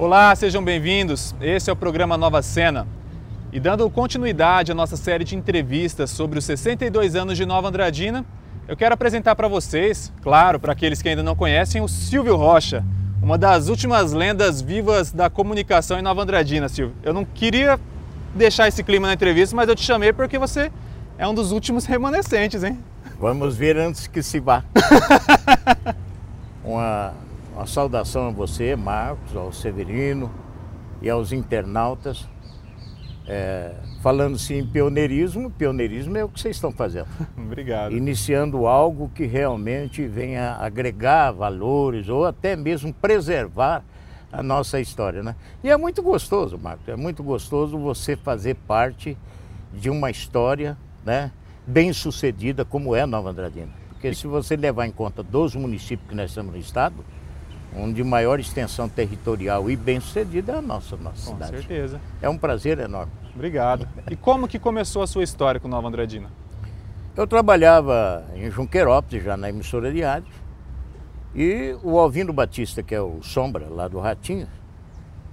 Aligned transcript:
Olá, 0.00 0.34
sejam 0.34 0.64
bem-vindos. 0.64 1.34
Esse 1.42 1.68
é 1.68 1.72
o 1.74 1.76
programa 1.76 2.16
Nova 2.16 2.40
Cena. 2.40 2.88
E 3.52 3.60
dando 3.60 3.90
continuidade 3.90 4.72
à 4.72 4.74
nossa 4.74 4.96
série 4.96 5.24
de 5.24 5.36
entrevistas 5.36 6.08
sobre 6.08 6.38
os 6.38 6.46
62 6.46 7.14
anos 7.14 7.36
de 7.36 7.44
Nova 7.44 7.68
Andradina, 7.68 8.24
eu 8.66 8.74
quero 8.78 8.94
apresentar 8.94 9.36
para 9.36 9.46
vocês, 9.46 10.10
claro, 10.22 10.58
para 10.58 10.72
aqueles 10.72 11.02
que 11.02 11.10
ainda 11.10 11.22
não 11.22 11.36
conhecem, 11.36 11.82
o 11.82 11.86
Silvio 11.86 12.34
Rocha, 12.34 12.82
uma 13.20 13.36
das 13.36 13.68
últimas 13.68 14.14
lendas 14.14 14.62
vivas 14.62 15.12
da 15.12 15.28
comunicação 15.28 15.98
em 15.98 16.02
Nova 16.02 16.22
Andradina, 16.22 16.66
Silvio. 16.70 16.96
Eu 17.02 17.12
não 17.12 17.26
queria 17.26 17.78
deixar 18.34 18.68
esse 18.68 18.82
clima 18.82 19.06
na 19.06 19.12
entrevista, 19.12 19.54
mas 19.54 19.68
eu 19.68 19.76
te 19.76 19.82
chamei 19.82 20.14
porque 20.14 20.38
você 20.38 20.72
é 21.18 21.28
um 21.28 21.34
dos 21.34 21.52
últimos 21.52 21.84
remanescentes, 21.84 22.64
hein? 22.64 22.78
Vamos 23.20 23.54
ver 23.54 23.76
antes 23.76 24.06
que 24.06 24.22
se 24.22 24.40
vá. 24.40 24.64
uma, 26.64 27.12
uma 27.60 27.66
saudação 27.66 28.28
a 28.28 28.30
você, 28.30 28.74
Marcos, 28.74 29.36
ao 29.36 29.52
Severino 29.52 30.30
e 31.02 31.10
aos 31.10 31.30
internautas. 31.30 32.26
É, 33.26 33.74
Falando-se 34.00 34.54
em 34.54 34.66
pioneirismo, 34.66 35.50
pioneirismo 35.50 36.16
é 36.16 36.24
o 36.24 36.28
que 36.30 36.40
vocês 36.40 36.56
estão 36.56 36.72
fazendo. 36.72 37.08
Obrigado. 37.36 37.94
Iniciando 37.94 38.66
algo 38.66 39.10
que 39.14 39.26
realmente 39.26 40.06
venha 40.06 40.52
agregar 40.54 41.32
valores 41.32 42.08
ou 42.08 42.24
até 42.24 42.56
mesmo 42.56 42.94
preservar 42.94 43.84
a 44.32 44.42
nossa 44.42 44.80
história, 44.80 45.22
né? 45.22 45.36
E 45.62 45.68
é 45.68 45.76
muito 45.76 46.02
gostoso, 46.02 46.56
Marcos, 46.56 46.88
é 46.88 46.96
muito 46.96 47.22
gostoso 47.22 47.76
você 47.76 48.16
fazer 48.16 48.54
parte 48.54 49.18
de 49.70 49.90
uma 49.90 50.10
história, 50.10 50.78
né, 51.04 51.30
bem 51.66 51.92
sucedida 51.92 52.64
como 52.64 52.96
é 52.96 53.04
Nova 53.04 53.28
Andradina. 53.28 53.72
Porque 53.90 54.14
se 54.14 54.26
você 54.26 54.56
levar 54.56 54.86
em 54.86 54.92
conta 54.92 55.22
dos 55.22 55.54
municípios 55.54 56.08
que 56.08 56.14
nós 56.14 56.30
estamos 56.30 56.54
no 56.54 56.58
estado, 56.58 57.04
um 57.74 57.92
de 57.92 58.02
maior 58.02 58.40
extensão 58.40 58.88
territorial 58.88 59.70
e 59.70 59.76
bem 59.76 60.00
sucedida 60.00 60.52
é 60.52 60.58
a 60.58 60.62
nossa, 60.62 60.96
nossa 60.96 61.26
Com 61.26 61.32
cidade. 61.32 61.56
certeza. 61.56 62.00
É 62.20 62.28
um 62.28 62.36
prazer 62.36 62.78
enorme. 62.78 63.12
Obrigado. 63.34 63.86
E 64.10 64.16
como 64.16 64.48
que 64.48 64.58
começou 64.58 65.02
a 65.02 65.06
sua 65.06 65.22
história 65.22 65.60
com 65.60 65.68
Nova 65.68 65.88
Andradina? 65.88 66.28
Eu 67.16 67.26
trabalhava 67.26 68.24
em 68.34 68.50
Junquerópolis, 68.50 69.22
já 69.24 69.36
na 69.36 69.48
emissora 69.48 69.92
de 69.92 70.00
rádio, 70.00 70.32
e 71.34 71.76
o 71.82 71.98
Alvino 71.98 72.32
Batista, 72.32 72.82
que 72.82 72.94
é 72.94 73.00
o 73.00 73.22
Sombra, 73.22 73.68
lá 73.68 73.86
do 73.86 74.00
Ratinho, 74.00 74.48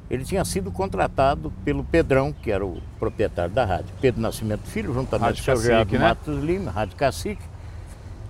ele 0.10 0.24
tinha 0.24 0.46
sido 0.46 0.72
contratado 0.72 1.52
pelo 1.66 1.84
Pedrão, 1.84 2.32
que 2.32 2.52
era 2.52 2.66
o 2.66 2.82
proprietário 3.00 3.54
da 3.54 3.66
rádio, 3.66 3.94
Pedro 4.00 4.22
Nascimento 4.22 4.68
Filho, 4.68 4.94
juntamente 4.94 5.44
com 5.44 5.52
o 5.52 5.62
Gerardo 5.62 5.92
né? 5.94 6.00
Matos 6.00 6.44
Lima, 6.44 6.72
Rádio 6.72 6.96
Cacique. 6.96 7.44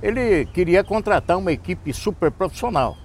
Ele 0.02 0.46
queria 0.48 0.84
contratar 0.84 1.38
uma 1.38 1.52
equipe 1.52 1.94
super 1.94 2.32
profissional, 2.32 2.98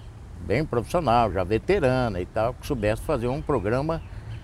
bem 0.46 0.64
profissional, 0.64 1.32
já 1.32 1.44
veterana 1.44 2.20
e 2.20 2.26
tal, 2.26 2.54
que 2.54 2.66
soubesse 2.66 3.02
fazer 3.02 3.28
um 3.28 3.40
programa 3.40 4.02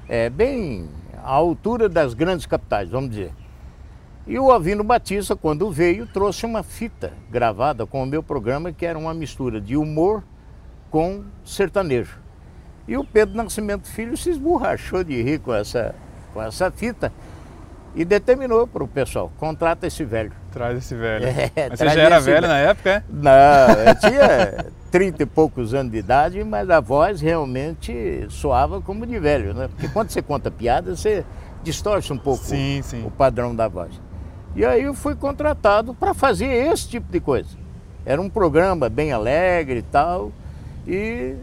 eh, 0.08 0.30
bem 0.30 0.88
à 1.22 1.32
altura 1.32 1.88
das 1.88 2.14
grandes 2.14 2.46
capitais, 2.46 2.91
vamos 2.91 3.10
dizer. 3.10 3.32
E 4.26 4.38
o 4.38 4.52
Avino 4.52 4.84
Batista, 4.84 5.34
quando 5.34 5.70
veio, 5.70 6.06
trouxe 6.06 6.44
uma 6.44 6.62
fita 6.62 7.12
gravada 7.30 7.86
com 7.86 8.02
o 8.02 8.06
meu 8.06 8.22
programa, 8.22 8.72
que 8.72 8.84
era 8.84 8.98
uma 8.98 9.14
mistura 9.14 9.60
de 9.60 9.76
humor 9.76 10.22
com 10.91 11.24
sertanejo. 11.44 12.19
E 12.86 12.96
o 12.96 13.04
Pedro 13.04 13.36
Nascimento 13.36 13.86
Filho 13.86 14.16
se 14.16 14.30
esborrachou 14.30 15.02
de 15.02 15.22
rir 15.22 15.41
com 15.41 15.54
essa, 15.54 15.94
com 16.32 16.42
essa 16.42 16.70
fita 16.70 17.12
e 17.94 18.05
determinou 18.05 18.67
para 18.67 18.84
o 18.84 18.89
pessoal, 18.89 19.33
contrata 19.39 19.86
esse 19.86 20.05
velho. 20.05 20.33
Traz 20.53 20.78
esse 20.78 20.94
velho. 20.94 21.25
É, 21.27 21.69
Mas 21.70 21.78
você 21.78 21.89
já 21.89 22.03
era 22.03 22.20
velho 22.20 22.41
velho. 22.42 22.48
na 22.48 22.58
época, 22.58 22.91
é? 22.91 23.03
Não, 23.08 23.75
eu 23.86 23.94
tinha 23.98 24.67
trinta 24.91 25.22
e 25.22 25.27
poucos 25.27 25.75
anos 25.75 25.92
de 25.92 25.98
idade, 25.98 26.42
mas 26.44 26.69
a 26.70 26.81
voz 26.81 27.20
realmente 27.20 28.27
soava 28.31 28.81
como 28.81 29.06
de 29.06 29.19
velho, 29.19 29.55
né? 29.55 29.69
Porque 29.69 29.89
quando 29.89 30.11
você 30.11 30.22
conta 30.22 30.50
piada, 30.50 30.94
você 30.94 31.25
distorce 31.62 32.12
um 32.12 32.19
pouco 32.19 32.44
Sim, 32.44 32.81
sim. 32.83 33.05
o 33.05 33.11
padrão 33.11 33.55
da 33.55 33.69
voz. 33.69 34.00
E 34.55 34.64
aí 34.64 34.84
eu 34.84 34.94
fui 34.94 35.14
contratado 35.14 35.94
para 35.94 36.14
fazer 36.14 36.47
esse 36.47 36.88
tipo 36.88 37.10
de 37.12 37.20
coisa. 37.20 37.50
Era 38.06 38.20
um 38.20 38.31
programa 38.31 38.88
bem 38.88 39.12
alegre 39.12 39.81
e 39.81 39.82
tal, 39.82 40.32
e 40.87 41.34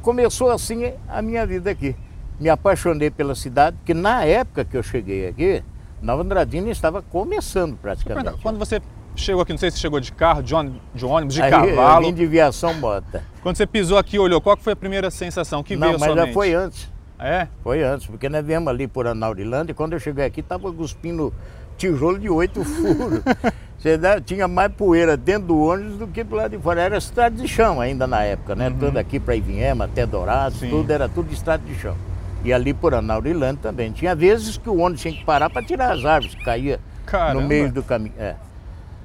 começou 0.00 0.50
assim 0.50 0.92
a 1.08 1.20
minha 1.20 1.44
vida 1.46 1.70
aqui. 1.70 1.94
Me 2.40 2.48
apaixonei 2.48 3.10
pela 3.10 3.34
cidade, 3.34 3.76
porque 3.76 3.92
na 3.94 4.24
época 4.24 4.64
que 4.64 4.76
eu 4.76 4.82
cheguei 4.82 5.28
aqui, 5.28 5.62
Nova 6.06 6.22
Andradina 6.22 6.70
estava 6.70 7.02
começando 7.02 7.76
praticamente. 7.76 8.40
Quando 8.40 8.58
você 8.58 8.80
chegou 9.16 9.42
aqui, 9.42 9.52
não 9.52 9.58
sei 9.58 9.72
se 9.72 9.78
chegou 9.78 9.98
de 9.98 10.12
carro, 10.12 10.40
de 10.40 10.54
ônibus, 10.54 11.34
de, 11.34 11.42
Aí 11.42 11.52
Eu 11.52 11.60
cavalo. 11.76 12.06
vim 12.06 12.14
de 12.14 12.24
viação 12.26 12.72
mota. 12.74 13.24
Quando 13.42 13.56
você 13.56 13.66
pisou 13.66 13.98
aqui 13.98 14.14
e 14.14 14.18
olhou, 14.20 14.40
qual 14.40 14.56
foi 14.56 14.74
a 14.74 14.76
primeira 14.76 15.10
sensação 15.10 15.64
que 15.64 15.74
Não, 15.74 15.88
veio 15.88 15.96
à 15.96 15.98
mas 15.98 16.14
já 16.14 16.32
foi 16.32 16.54
antes. 16.54 16.88
É? 17.18 17.48
Foi 17.64 17.82
antes, 17.82 18.06
porque 18.06 18.28
nós 18.28 18.44
viemos 18.46 18.68
ali 18.68 18.86
por 18.86 19.08
Anaurilândia 19.08 19.72
e 19.72 19.74
quando 19.74 19.94
eu 19.94 19.98
cheguei 19.98 20.24
aqui 20.24 20.40
estava 20.40 20.72
cuspindo 20.72 21.34
tijolo 21.76 22.20
de 22.20 22.30
oito 22.30 22.62
furos. 22.64 23.22
Você 23.76 23.98
tinha 24.24 24.46
mais 24.46 24.72
poeira 24.72 25.16
dentro 25.16 25.48
do 25.48 25.58
ônibus 25.58 25.98
do 25.98 26.06
que 26.06 26.22
do 26.22 26.36
lado 26.36 26.56
de 26.56 26.62
fora. 26.62 26.82
Era 26.82 26.98
estrada 26.98 27.34
de 27.34 27.48
chão 27.48 27.80
ainda 27.80 28.06
na 28.06 28.22
época, 28.22 28.54
né? 28.54 28.70
Tudo 28.70 28.96
aqui 28.96 29.18
para 29.18 29.34
Ivinhema, 29.34 29.86
até 29.86 30.06
Dourados, 30.06 30.60
tudo 30.60 30.88
era 30.88 31.08
tudo 31.08 31.32
estrada 31.32 31.64
de 31.66 31.74
chão. 31.74 31.96
E 32.46 32.52
ali 32.52 32.72
por 32.72 32.94
Anaurilândia 32.94 33.58
também. 33.60 33.90
Tinha 33.90 34.14
vezes 34.14 34.56
que 34.56 34.70
o 34.70 34.78
ônibus 34.78 35.02
tinha 35.02 35.12
que 35.12 35.24
parar 35.24 35.50
para 35.50 35.66
tirar 35.66 35.92
as 35.92 36.04
árvores 36.04 36.32
que 36.36 36.44
caía 36.44 36.78
Caramba. 37.04 37.40
no 37.40 37.48
meio 37.48 37.72
do 37.72 37.82
caminho. 37.82 38.14
É. 38.16 38.36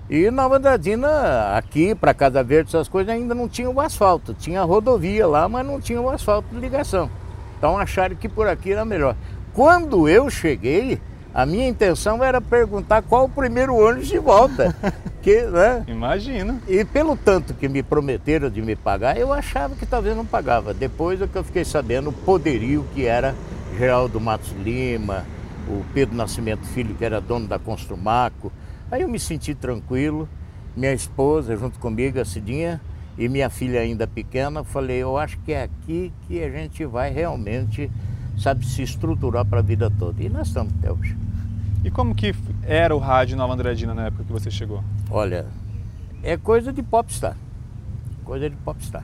E 0.07 0.29
Nova 0.29 0.57
Andradina, 0.57 1.57
aqui 1.57 1.95
para 1.95 2.13
Casa 2.13 2.43
Verde, 2.43 2.69
essas 2.69 2.87
coisas 2.87 3.11
ainda 3.11 3.33
não 3.33 3.49
tinha 3.49 3.67
o 3.67 3.81
asfalto. 3.81 4.35
Tinha 4.35 4.61
rodovia 4.61 5.25
lá, 5.25 5.49
mas 5.49 5.65
não 5.65 5.81
tinha 5.81 5.99
o 5.99 6.07
asfalto 6.07 6.49
de 6.53 6.59
ligação. 6.59 7.09
Então 7.57 7.79
acharam 7.79 8.15
que 8.15 8.29
por 8.29 8.47
aqui 8.47 8.73
era 8.73 8.85
melhor. 8.85 9.15
Quando 9.53 10.07
eu 10.07 10.29
cheguei, 10.29 11.01
a 11.33 11.45
minha 11.45 11.67
intenção 11.67 12.23
era 12.23 12.41
perguntar 12.41 13.01
qual 13.01 13.25
o 13.25 13.29
primeiro 13.29 13.75
ônibus 13.75 14.07
de 14.07 14.19
volta. 14.19 14.75
que, 15.21 15.43
né? 15.43 15.83
Imagino. 15.87 16.61
E 16.67 16.83
pelo 16.83 17.15
tanto 17.15 17.53
que 17.53 17.69
me 17.69 17.81
prometeram 17.81 18.49
de 18.49 18.61
me 18.61 18.75
pagar, 18.75 19.17
eu 19.17 19.31
achava 19.31 19.75
que 19.75 19.85
talvez 19.85 20.15
não 20.15 20.25
pagava. 20.25 20.73
Depois 20.73 21.21
é 21.21 21.27
que 21.27 21.37
eu 21.37 21.43
fiquei 21.43 21.63
sabendo 21.63 22.09
o 22.09 22.13
poderio 22.13 22.85
que 22.93 23.05
era 23.05 23.35
Geraldo 23.77 24.19
Matos 24.19 24.51
Lima, 24.63 25.25
o 25.67 25.83
Pedro 25.93 26.15
Nascimento 26.15 26.65
Filho, 26.67 26.95
que 26.95 27.05
era 27.05 27.21
dono 27.21 27.47
da 27.47 27.57
Construmaco. 27.57 28.51
Aí 28.91 29.01
eu 29.01 29.07
me 29.07 29.19
senti 29.19 29.55
tranquilo. 29.55 30.27
Minha 30.75 30.93
esposa, 30.93 31.55
junto 31.55 31.79
comigo, 31.79 32.19
a 32.19 32.25
Cidinha, 32.25 32.81
e 33.17 33.27
minha 33.27 33.49
filha 33.49 33.81
ainda 33.81 34.07
pequena, 34.07 34.63
falei, 34.63 34.97
eu 34.97 35.17
acho 35.17 35.37
que 35.39 35.51
é 35.51 35.63
aqui 35.63 36.13
que 36.27 36.41
a 36.41 36.49
gente 36.49 36.85
vai 36.85 37.11
realmente, 37.11 37.91
sabe, 38.37 38.65
se 38.65 38.81
estruturar 38.81 39.45
para 39.45 39.59
a 39.59 39.63
vida 39.63 39.89
toda. 39.89 40.21
E 40.21 40.29
nós 40.29 40.47
estamos 40.47 40.73
até 40.79 40.91
hoje. 40.91 41.15
E 41.83 41.89
como 41.89 42.13
que 42.13 42.35
era 42.63 42.95
o 42.95 42.99
rádio 42.99 43.35
Nova 43.37 43.53
Andradina 43.53 43.93
na 43.93 44.07
época 44.07 44.23
que 44.23 44.31
você 44.31 44.51
chegou? 44.51 44.83
Olha, 45.09 45.47
é 46.23 46.37
coisa 46.37 46.71
de 46.71 46.83
popstar. 46.83 47.35
Coisa 48.23 48.49
de 48.49 48.55
popstar. 48.57 49.03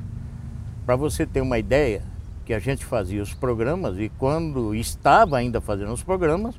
Para 0.86 0.96
você 0.96 1.26
ter 1.26 1.42
uma 1.42 1.58
ideia, 1.58 2.02
que 2.48 2.54
a 2.54 2.60
gente 2.60 2.86
fazia 2.86 3.22
os 3.22 3.34
programas 3.34 4.00
e 4.00 4.10
quando 4.18 4.74
estava 4.74 5.38
ainda 5.38 5.60
fazendo 5.60 5.92
os 5.92 6.02
programas, 6.02 6.56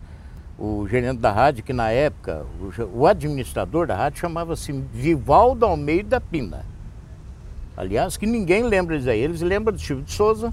o 0.59 0.87
gerente 0.87 1.19
da 1.19 1.33
rádio, 1.33 1.65
que 1.65 1.73
na 1.73 1.91
época, 1.91 2.45
o, 2.93 3.07
administrador 3.07 3.87
da 3.87 3.97
rádio 3.97 4.21
chamava-se 4.21 4.71
Vivaldo 4.71 5.65
Almeida 5.65 6.21
Pina. 6.21 6.62
Aliás, 7.75 8.19
que 8.19 8.27
ninguém 8.27 8.65
lembra 8.65 8.99
disso 8.99 9.09
aí. 9.09 9.19
Eles 9.19 9.41
lembram 9.41 9.73
do 9.73 9.81
Silvio 9.81 10.05
de 10.05 10.12
Souza, 10.12 10.53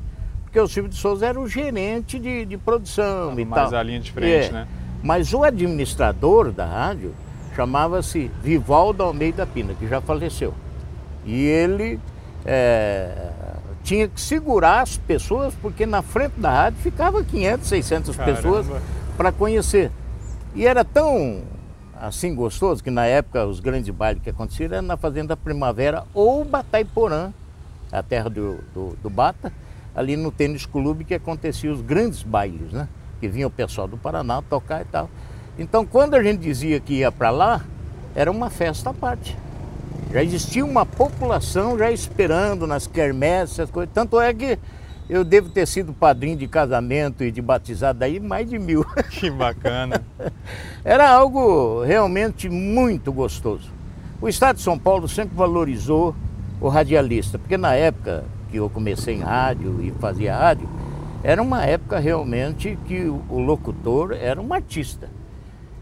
porque 0.56 0.60
o 0.62 0.68
Silvio 0.70 0.90
de 0.90 0.96
Souza 0.96 1.26
era 1.26 1.38
o 1.38 1.50
gerente 1.50 2.18
de, 2.18 2.46
de 2.46 2.58
produção 2.58 3.38
e 3.38 3.44
Mais 3.44 3.70
tal. 3.70 3.78
a 3.78 3.84
linha 3.84 4.00
de 4.00 4.10
frente, 4.10 4.48
É. 4.48 4.52
né? 4.52 4.68
Mas 5.04 5.34
o 5.34 5.44
administrador 5.44 6.50
da 6.54 6.66
rádio 6.66 7.14
chamava-se 7.54 8.32
Vivaldo 8.42 9.04
Almeida 9.04 9.46
Pina, 9.46 9.74
que 9.74 9.86
já 9.86 10.00
faleceu. 10.00 10.54
E 11.26 11.44
ele 11.44 12.00
é, 12.46 13.32
tinha 13.84 14.08
que 14.08 14.20
segurar 14.22 14.80
as 14.82 14.96
pessoas, 14.96 15.54
porque 15.62 15.86
na 15.86 16.02
frente 16.02 16.40
da 16.40 16.50
rádio 16.50 16.80
ficava 16.80 17.22
500, 17.22 17.68
600 17.68 18.16
Caramba. 18.16 18.36
pessoas 18.38 18.66
para 19.18 19.34
conhecer. 19.34 19.92
E 20.56 20.66
era 20.66 20.86
tão 20.86 21.42
assim 22.00 22.34
gostoso 22.34 22.82
que 22.82 22.90
na 22.90 23.06
época 23.06 23.46
os 23.46 23.60
grandes 23.60 23.94
bailes 23.94 24.24
que 24.24 24.30
aconteciam 24.30 24.72
eram 24.72 24.84
na 24.84 24.96
Fazenda 24.96 25.36
Primavera 25.36 26.06
ou 26.14 26.46
Bataiporã, 26.46 27.34
a 27.92 28.02
terra 28.02 28.30
do, 28.30 28.60
do, 28.74 28.98
do 29.04 29.10
Bata, 29.10 29.52
ali 29.96 30.18
no 30.18 30.32
tênis 30.32 30.66
clube 30.66 31.04
que 31.04 31.14
aconteciam 31.14 31.74
os 31.74 31.82
grandes 31.82 32.22
bailes, 32.24 32.72
né? 32.72 32.88
Que 33.20 33.28
vinha 33.28 33.48
o 33.48 33.52
pessoal 33.52 33.88
do 33.88 33.98
Paraná 33.98 34.42
tocar 34.42 34.82
e 34.82 34.86
tal. 34.86 35.10
Então 35.58 35.86
quando 35.86 36.16
a 36.16 36.24
gente 36.24 36.40
dizia 36.40 36.80
que 36.80 36.96
ia 36.96 37.12
para 37.12 37.30
lá, 37.30 37.62
era 38.14 38.30
uma 38.30 38.50
festa 38.50 38.90
à 38.90 38.94
parte. 38.94 39.38
Já 40.12 40.24
existia 40.24 40.64
uma 40.64 40.86
população 40.86 41.78
já 41.78 41.92
esperando 41.92 42.66
nas 42.68 42.88
quermesses, 42.88 43.60
essas 43.60 43.72
coisas. 43.72 43.94
Tanto 43.94 44.20
é 44.20 44.34
que 44.34 44.58
eu 45.10 45.24
devo 45.24 45.50
ter 45.50 45.68
sido 45.68 45.94
padrinho 45.94 46.38
de 46.38 46.48
casamento 46.48 47.24
e 47.24 47.32
de 47.32 47.42
batizado 47.42 48.04
aí 48.04 48.20
mais 48.20 48.50
de 48.50 48.58
mil. 48.58 48.86
Que 49.12 49.30
bacana. 49.30 50.04
Era 50.84 51.10
algo 51.10 51.84
realmente 51.84 52.50
muito 52.50 53.12
gostoso. 53.12 53.70
O 54.22 54.28
Estado 54.28 54.56
de 54.58 54.62
São 54.62 54.80
Paulo 54.80 55.08
sempre 55.08 55.36
valorizou 55.36 56.16
o 56.60 56.70
radialista, 56.70 57.38
porque 57.38 57.58
na 57.58 57.74
época 57.76 58.24
que 58.50 58.58
eu 58.58 58.70
comecei 58.70 59.16
em 59.16 59.22
rádio 59.22 59.82
e 59.82 59.92
fazia 59.92 60.36
rádio, 60.36 60.70
Era 61.24 61.42
uma 61.42 61.66
época 61.66 61.98
realmente 61.98 62.78
que 62.86 63.02
o 63.06 63.40
locutor 63.40 64.12
era 64.12 64.40
um 64.40 64.54
artista. 64.54 65.10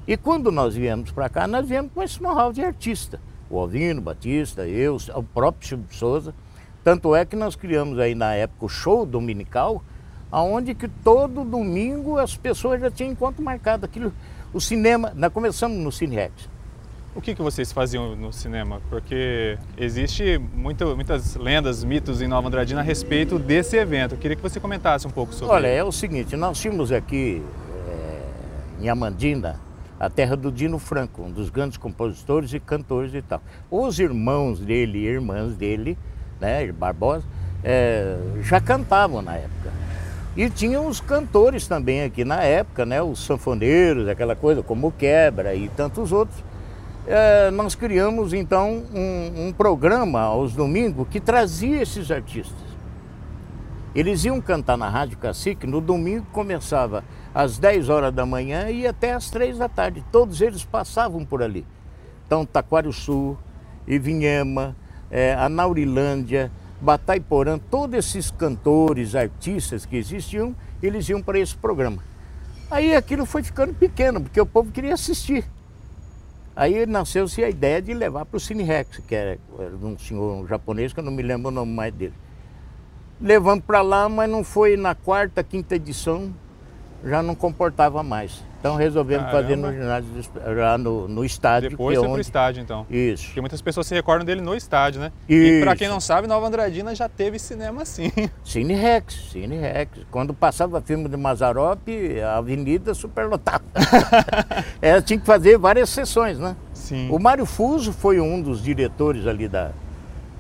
E 0.07 0.15
quando 0.15 0.49
nós 0.53 0.73
viemos 0.73 1.11
para 1.11 1.27
cá, 1.27 1.45
nós 1.45 1.67
viemos 1.67 1.91
com 1.93 2.01
esse 2.01 2.23
know-how 2.23 2.53
de 2.53 2.63
artista. 2.63 3.19
O 3.49 3.59
Alvino, 3.59 3.99
Batista, 3.99 4.65
eu, 4.65 4.95
o 5.13 5.21
próprio 5.21 5.67
Silvio 5.67 5.93
Souza. 5.93 6.33
Tanto 6.81 7.13
é 7.13 7.25
que 7.25 7.35
nós 7.35 7.57
criamos 7.57 7.99
aí 7.99 8.15
na 8.15 8.33
época 8.33 8.65
o 8.65 8.69
show 8.69 9.05
dominical, 9.05 9.83
aonde 10.31 10.73
que 10.73 10.87
todo 10.87 11.43
domingo 11.43 12.17
as 12.17 12.37
pessoas 12.37 12.79
já 12.79 12.89
tinham 12.89 13.11
encontro 13.11 13.43
marcado. 13.43 13.83
Aquilo, 13.83 14.13
o 14.53 14.61
cinema, 14.61 15.11
nós 15.13 15.33
começamos 15.33 15.77
no 15.77 15.91
Cinex. 15.91 16.49
O 17.15 17.21
que, 17.21 17.35
que 17.35 17.43
vocês 17.43 17.71
faziam 17.71 18.15
no 18.15 18.33
cinema? 18.33 18.81
Porque 18.89 19.55
existe 19.77 20.39
muito, 20.39 20.95
muitas 20.95 21.35
lendas, 21.35 21.83
mitos 21.83 22.23
em 22.23 22.27
Nova 22.27 22.47
Andradina 22.47 22.79
a 22.81 22.83
respeito 22.83 23.37
desse 23.37 23.77
evento. 23.77 24.15
Eu 24.15 24.17
queria 24.17 24.35
que 24.35 24.41
você 24.41 24.59
comentasse 24.59 25.05
um 25.05 25.11
pouco 25.11 25.31
sobre 25.31 25.53
Olha, 25.53 25.67
é 25.67 25.83
o 25.83 25.91
seguinte, 25.91 26.35
nós 26.35 26.59
tínhamos 26.59 26.91
aqui 26.91 27.43
é, 27.87 28.83
em 28.83 28.89
Amandina, 28.89 29.59
a 29.99 30.09
terra 30.09 30.35
do 30.35 30.51
Dino 30.51 30.79
Franco, 30.79 31.21
um 31.21 31.29
dos 31.29 31.51
grandes 31.51 31.77
compositores 31.77 32.51
e 32.51 32.59
cantores 32.59 33.13
e 33.13 33.21
tal. 33.21 33.43
Os 33.69 33.99
irmãos 33.99 34.59
dele 34.59 34.97
e 34.97 35.05
irmãs 35.05 35.55
dele, 35.55 35.95
né, 36.41 36.71
Barbosa, 36.71 37.25
é, 37.63 38.17
já 38.41 38.59
cantavam 38.59 39.21
na 39.21 39.35
época. 39.35 39.71
E 40.35 40.49
tinha 40.49 40.81
os 40.81 40.99
cantores 40.99 41.67
também 41.67 42.01
aqui 42.01 42.25
na 42.25 42.41
época, 42.41 42.87
né, 42.87 43.03
os 43.03 43.23
sanfoneiros, 43.23 44.07
aquela 44.07 44.35
coisa, 44.35 44.63
como 44.63 44.91
Quebra 44.91 45.53
e 45.53 45.69
tantos 45.69 46.11
outros. 46.11 46.43
É, 47.05 47.51
nós 47.51 47.75
criamos 47.75 48.33
então 48.33 48.81
um, 48.93 49.47
um 49.47 49.53
programa 49.53 50.21
aos 50.21 50.53
domingos 50.53 51.05
que 51.09 51.19
trazia 51.19 51.81
esses 51.81 52.09
artistas. 52.09 52.63
Eles 53.93 54.23
iam 54.23 54.39
cantar 54.39 54.77
na 54.77 54.89
Rádio 54.89 55.17
Cacique, 55.17 55.67
no 55.67 55.81
domingo 55.81 56.25
começava 56.31 57.03
às 57.35 57.59
10 57.59 57.89
horas 57.89 58.13
da 58.13 58.25
manhã 58.25 58.69
e 58.69 58.87
até 58.87 59.13
às 59.13 59.29
3 59.29 59.57
da 59.57 59.67
tarde. 59.67 60.03
Todos 60.11 60.41
eles 60.41 60.63
passavam 60.63 61.25
por 61.25 61.43
ali. 61.43 61.65
Então, 62.25 62.45
Taquarussu, 62.45 63.37
Ivinhema, 63.85 64.75
é, 65.11 65.33
a 65.33 65.49
Naurilândia, 65.49 66.51
Bataiporã, 66.81 67.59
todos 67.59 67.97
esses 67.97 68.31
cantores, 68.31 69.13
artistas 69.13 69.85
que 69.85 69.97
existiam, 69.97 70.55
eles 70.81 71.07
iam 71.09 71.21
para 71.21 71.37
esse 71.37 71.55
programa. 71.55 72.01
Aí 72.71 72.95
aquilo 72.95 73.25
foi 73.25 73.43
ficando 73.43 73.73
pequeno, 73.73 74.21
porque 74.21 74.39
o 74.39 74.45
povo 74.45 74.71
queria 74.71 74.93
assistir. 74.93 75.45
Aí 76.55 76.85
nasceu-se 76.85 77.43
a 77.43 77.49
ideia 77.49 77.81
de 77.81 77.93
levar 77.93 78.25
para 78.25 78.37
o 78.37 78.39
Cine 78.39 78.63
Rex, 78.63 78.99
que 79.07 79.15
era 79.15 79.39
um 79.81 79.97
senhor 79.97 80.47
japonês, 80.47 80.93
que 80.93 80.99
eu 80.99 81.03
não 81.03 81.11
me 81.11 81.23
lembro 81.23 81.47
o 81.47 81.51
nome 81.51 81.73
mais 81.73 81.93
dele. 81.93 82.13
Levamos 83.19 83.63
para 83.65 83.81
lá, 83.81 84.07
mas 84.07 84.29
não 84.29 84.43
foi 84.43 84.77
na 84.77 84.93
quarta, 84.93 85.43
quinta 85.43 85.75
edição, 85.75 86.33
já 87.03 87.21
não 87.21 87.35
comportava 87.35 88.01
mais. 88.01 88.41
Então 88.63 88.77
resolvemos 88.77 89.25
Caramba. 89.25 89.43
fazer 89.43 89.55
no 89.57 89.73
ginásio, 89.73 90.79
no, 90.79 91.07
no 91.09 91.25
estádio. 91.25 91.71
Depois 91.71 91.97
foi 91.97 92.05
é 92.05 92.07
onde... 92.07 92.13
pro 92.13 92.21
estádio, 92.21 92.63
então. 92.63 92.87
Isso. 92.89 93.25
Porque 93.25 93.41
muitas 93.41 93.61
pessoas 93.61 93.85
se 93.85 93.93
recordam 93.93 94.25
dele 94.25 94.39
no 94.39 94.55
estádio, 94.55 95.01
né? 95.01 95.11
Isso. 95.27 95.55
E 95.55 95.61
para 95.61 95.75
quem 95.75 95.89
não 95.89 95.99
sabe, 95.99 96.29
Nova 96.29 96.47
Andradina 96.47 96.95
já 96.95 97.09
teve 97.09 97.37
cinema 97.37 97.83
sim. 97.83 98.09
Cine 98.41 98.73
Rex, 98.73 99.31
Cine 99.31 99.57
Rex. 99.57 100.05
Quando 100.09 100.33
passava 100.33 100.79
filme 100.79 101.09
de 101.09 101.17
Mazarop, 101.17 101.85
a 102.25 102.37
avenida 102.37 102.93
superlotada. 102.93 103.65
Era, 104.81 105.01
tinha 105.03 105.19
que 105.19 105.25
fazer 105.25 105.57
várias 105.57 105.89
sessões, 105.89 106.39
né? 106.39 106.55
Sim. 106.73 107.09
O 107.11 107.19
Mário 107.19 107.45
Fuso 107.45 107.91
foi 107.91 108.21
um 108.21 108.41
dos 108.41 108.63
diretores 108.63 109.27
ali 109.27 109.49
da, 109.49 109.71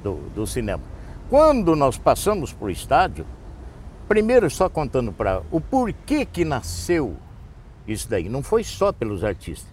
do, 0.01 0.15
do 0.33 0.47
cinema. 0.47 0.83
Quando 1.29 1.75
nós 1.75 1.97
passamos 1.97 2.53
para 2.53 2.67
o 2.67 2.69
estádio, 2.69 3.25
Primeiro, 4.07 4.49
só 4.49 4.69
contando 4.69 5.11
para 5.11 5.41
o 5.51 5.61
porquê 5.61 6.25
que 6.25 6.43
nasceu 6.43 7.15
isso 7.87 8.09
daí. 8.09 8.29
Não 8.29 8.43
foi 8.43 8.63
só 8.63 8.91
pelos 8.91 9.23
artistas. 9.23 9.71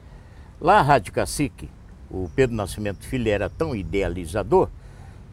Lá 0.60 0.78
a 0.78 0.82
Rádio 0.82 1.12
Cacique, 1.12 1.68
o 2.10 2.30
Pedro 2.34 2.54
Nascimento 2.56 3.06
Filho 3.06 3.28
era 3.28 3.48
tão 3.48 3.74
idealizador 3.74 4.68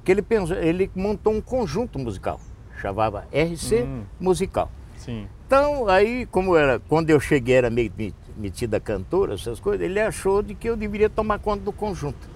que 0.03 0.11
ele, 0.11 0.21
pensou, 0.21 0.55
ele 0.55 0.89
montou 0.95 1.33
um 1.33 1.41
conjunto 1.41 1.99
musical, 1.99 2.39
chamava 2.81 3.27
RC 3.31 3.83
hum. 3.83 4.03
Musical. 4.19 4.71
Sim. 4.95 5.27
Então, 5.45 5.87
aí, 5.87 6.25
como 6.27 6.55
era, 6.55 6.79
quando 6.79 7.09
eu 7.09 7.19
cheguei 7.19 7.55
era 7.55 7.69
meio 7.69 7.91
metida 8.37 8.79
cantora, 8.79 9.33
essas 9.33 9.59
coisas, 9.59 9.85
ele 9.85 9.99
achou 9.99 10.41
de 10.41 10.53
que 10.53 10.69
eu 10.69 10.77
deveria 10.77 11.09
tomar 11.09 11.39
conta 11.39 11.63
do 11.63 11.71
conjunto. 11.71 12.29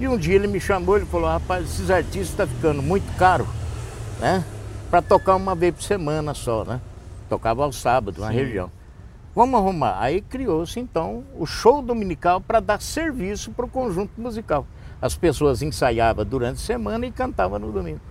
E 0.00 0.08
um 0.08 0.16
dia 0.16 0.34
ele 0.34 0.46
me 0.46 0.58
chamou, 0.58 0.96
ele 0.96 1.06
falou, 1.06 1.28
rapaz, 1.28 1.64
esses 1.64 1.90
artistas 1.90 2.30
estão 2.30 2.46
tá 2.46 2.52
ficando 2.52 2.82
muito 2.82 3.16
caro, 3.16 3.46
né? 4.18 4.44
Para 4.92 5.00
tocar 5.00 5.36
uma 5.36 5.54
vez 5.54 5.74
por 5.74 5.82
semana 5.82 6.34
só, 6.34 6.66
né? 6.66 6.78
Tocava 7.26 7.64
ao 7.64 7.72
sábado 7.72 8.20
na 8.20 8.28
região. 8.28 8.70
Vamos 9.34 9.58
arrumar. 9.58 9.96
Aí 9.98 10.20
criou-se 10.20 10.78
então 10.78 11.24
o 11.34 11.46
show 11.46 11.80
dominical 11.80 12.42
para 12.42 12.60
dar 12.60 12.78
serviço 12.82 13.52
para 13.52 13.64
o 13.64 13.70
conjunto 13.70 14.20
musical. 14.20 14.66
As 15.00 15.16
pessoas 15.16 15.62
ensaiavam 15.62 16.26
durante 16.26 16.56
a 16.56 16.66
semana 16.66 17.06
e 17.06 17.10
cantavam 17.10 17.58
no 17.58 17.72
domingo. 17.72 18.02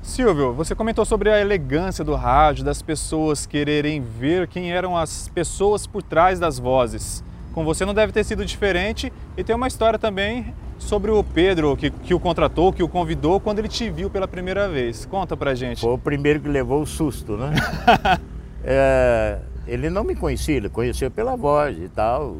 Silvio, 0.00 0.54
você 0.54 0.74
comentou 0.74 1.04
sobre 1.04 1.28
a 1.28 1.38
elegância 1.38 2.02
do 2.02 2.14
rádio, 2.14 2.64
das 2.64 2.80
pessoas 2.80 3.44
quererem 3.44 4.00
ver 4.00 4.48
quem 4.48 4.72
eram 4.72 4.96
as 4.96 5.28
pessoas 5.28 5.86
por 5.86 6.02
trás 6.02 6.40
das 6.40 6.58
vozes. 6.58 7.22
Com 7.52 7.66
você 7.66 7.84
não 7.84 7.92
deve 7.92 8.14
ter 8.14 8.24
sido 8.24 8.46
diferente 8.46 9.12
e 9.36 9.44
tem 9.44 9.54
uma 9.54 9.68
história 9.68 9.98
também 9.98 10.54
sobre 10.80 11.10
o 11.10 11.22
Pedro 11.22 11.76
que, 11.76 11.90
que 11.90 12.14
o 12.14 12.18
contratou, 12.18 12.72
que 12.72 12.82
o 12.82 12.88
convidou 12.88 13.38
quando 13.38 13.60
ele 13.60 13.68
te 13.68 13.88
viu 13.88 14.10
pela 14.10 14.26
primeira 14.26 14.68
vez. 14.68 15.06
Conta 15.06 15.36
pra 15.36 15.54
gente. 15.54 15.80
Foi 15.80 15.92
o 15.92 15.98
primeiro 15.98 16.40
que 16.40 16.48
levou 16.48 16.82
o 16.82 16.86
susto, 16.86 17.36
né? 17.36 17.52
é, 18.64 19.38
ele 19.66 19.90
não 19.90 20.02
me 20.02 20.16
conhecia, 20.16 20.56
ele 20.56 20.68
conheceu 20.68 21.10
pela 21.10 21.36
voz 21.36 21.78
e 21.78 21.88
tal. 21.88 22.38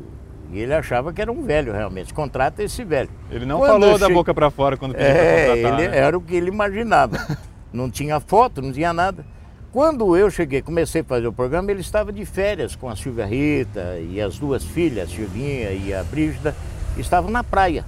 E 0.53 0.59
ele 0.59 0.75
achava 0.75 1.13
que 1.13 1.23
era 1.23 1.31
um 1.31 1.45
velho 1.45 1.73
realmente. 1.73 2.13
Contrata 2.13 2.63
esse 2.63 2.83
velho. 2.83 3.09
Ele 3.31 3.47
não 3.47 3.59
quando 3.59 3.83
falou 3.83 3.99
da 3.99 4.09
che... 4.09 4.13
boca 4.13 4.35
para 4.35 4.51
fora 4.51 4.77
quando 4.77 4.95
pediu 4.95 5.09
é, 5.09 5.45
pra 5.45 5.55
contratar. 5.55 5.81
Ele, 5.81 5.89
né? 5.89 5.99
Era 5.99 6.19
o 6.19 6.21
que 6.21 6.35
ele 6.35 6.49
imaginava. 6.49 7.39
não 7.73 7.89
tinha 7.89 8.19
foto, 8.19 8.61
não 8.61 8.73
tinha 8.73 8.93
nada. 8.93 9.25
Quando 9.71 10.17
eu 10.17 10.29
cheguei, 10.29 10.61
comecei 10.61 11.03
a 11.03 11.05
fazer 11.05 11.29
o 11.29 11.33
programa, 11.33 11.71
ele 11.71 11.81
estava 11.81 12.13
de 12.13 12.25
férias 12.25 12.75
com 12.75 12.89
a 12.89 12.97
Silvia 12.97 13.25
Rita 13.25 14.01
e 14.01 14.21
as 14.21 14.37
duas 14.37 14.65
filhas, 14.65 15.09
a 15.09 15.15
Silvinha 15.15 15.71
e 15.71 15.95
a 15.95 16.03
Brígida, 16.03 16.57
estavam 16.99 17.31
na 17.31 17.45
praia. 17.45 17.85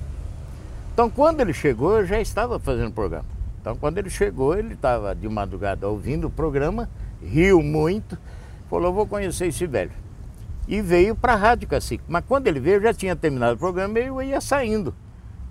Então, 0.92 1.08
quando 1.08 1.40
ele 1.40 1.54
chegou, 1.54 1.98
eu 1.98 2.06
já 2.06 2.20
estava 2.20 2.58
fazendo 2.58 2.92
programa. 2.92 3.24
Então, 3.58 3.74
quando 3.76 3.96
ele 3.96 4.10
chegou, 4.10 4.54
ele 4.54 4.74
estava 4.74 5.14
de 5.14 5.26
madrugada 5.26 5.88
ouvindo 5.88 6.26
o 6.26 6.30
programa, 6.30 6.86
riu 7.22 7.62
muito, 7.62 8.18
falou: 8.68 8.92
Vou 8.92 9.06
conhecer 9.06 9.46
esse 9.46 9.66
velho. 9.66 9.92
E 10.68 10.82
veio 10.82 11.16
para 11.16 11.32
a 11.32 11.36
Rádio 11.36 11.66
Cacique. 11.66 12.04
Mas 12.06 12.22
quando 12.28 12.46
ele 12.46 12.60
veio, 12.60 12.82
já 12.82 12.92
tinha 12.92 13.16
terminado 13.16 13.54
o 13.54 13.58
programa 13.58 13.98
e 13.98 14.06
eu 14.06 14.22
ia 14.22 14.40
saindo. 14.40 14.94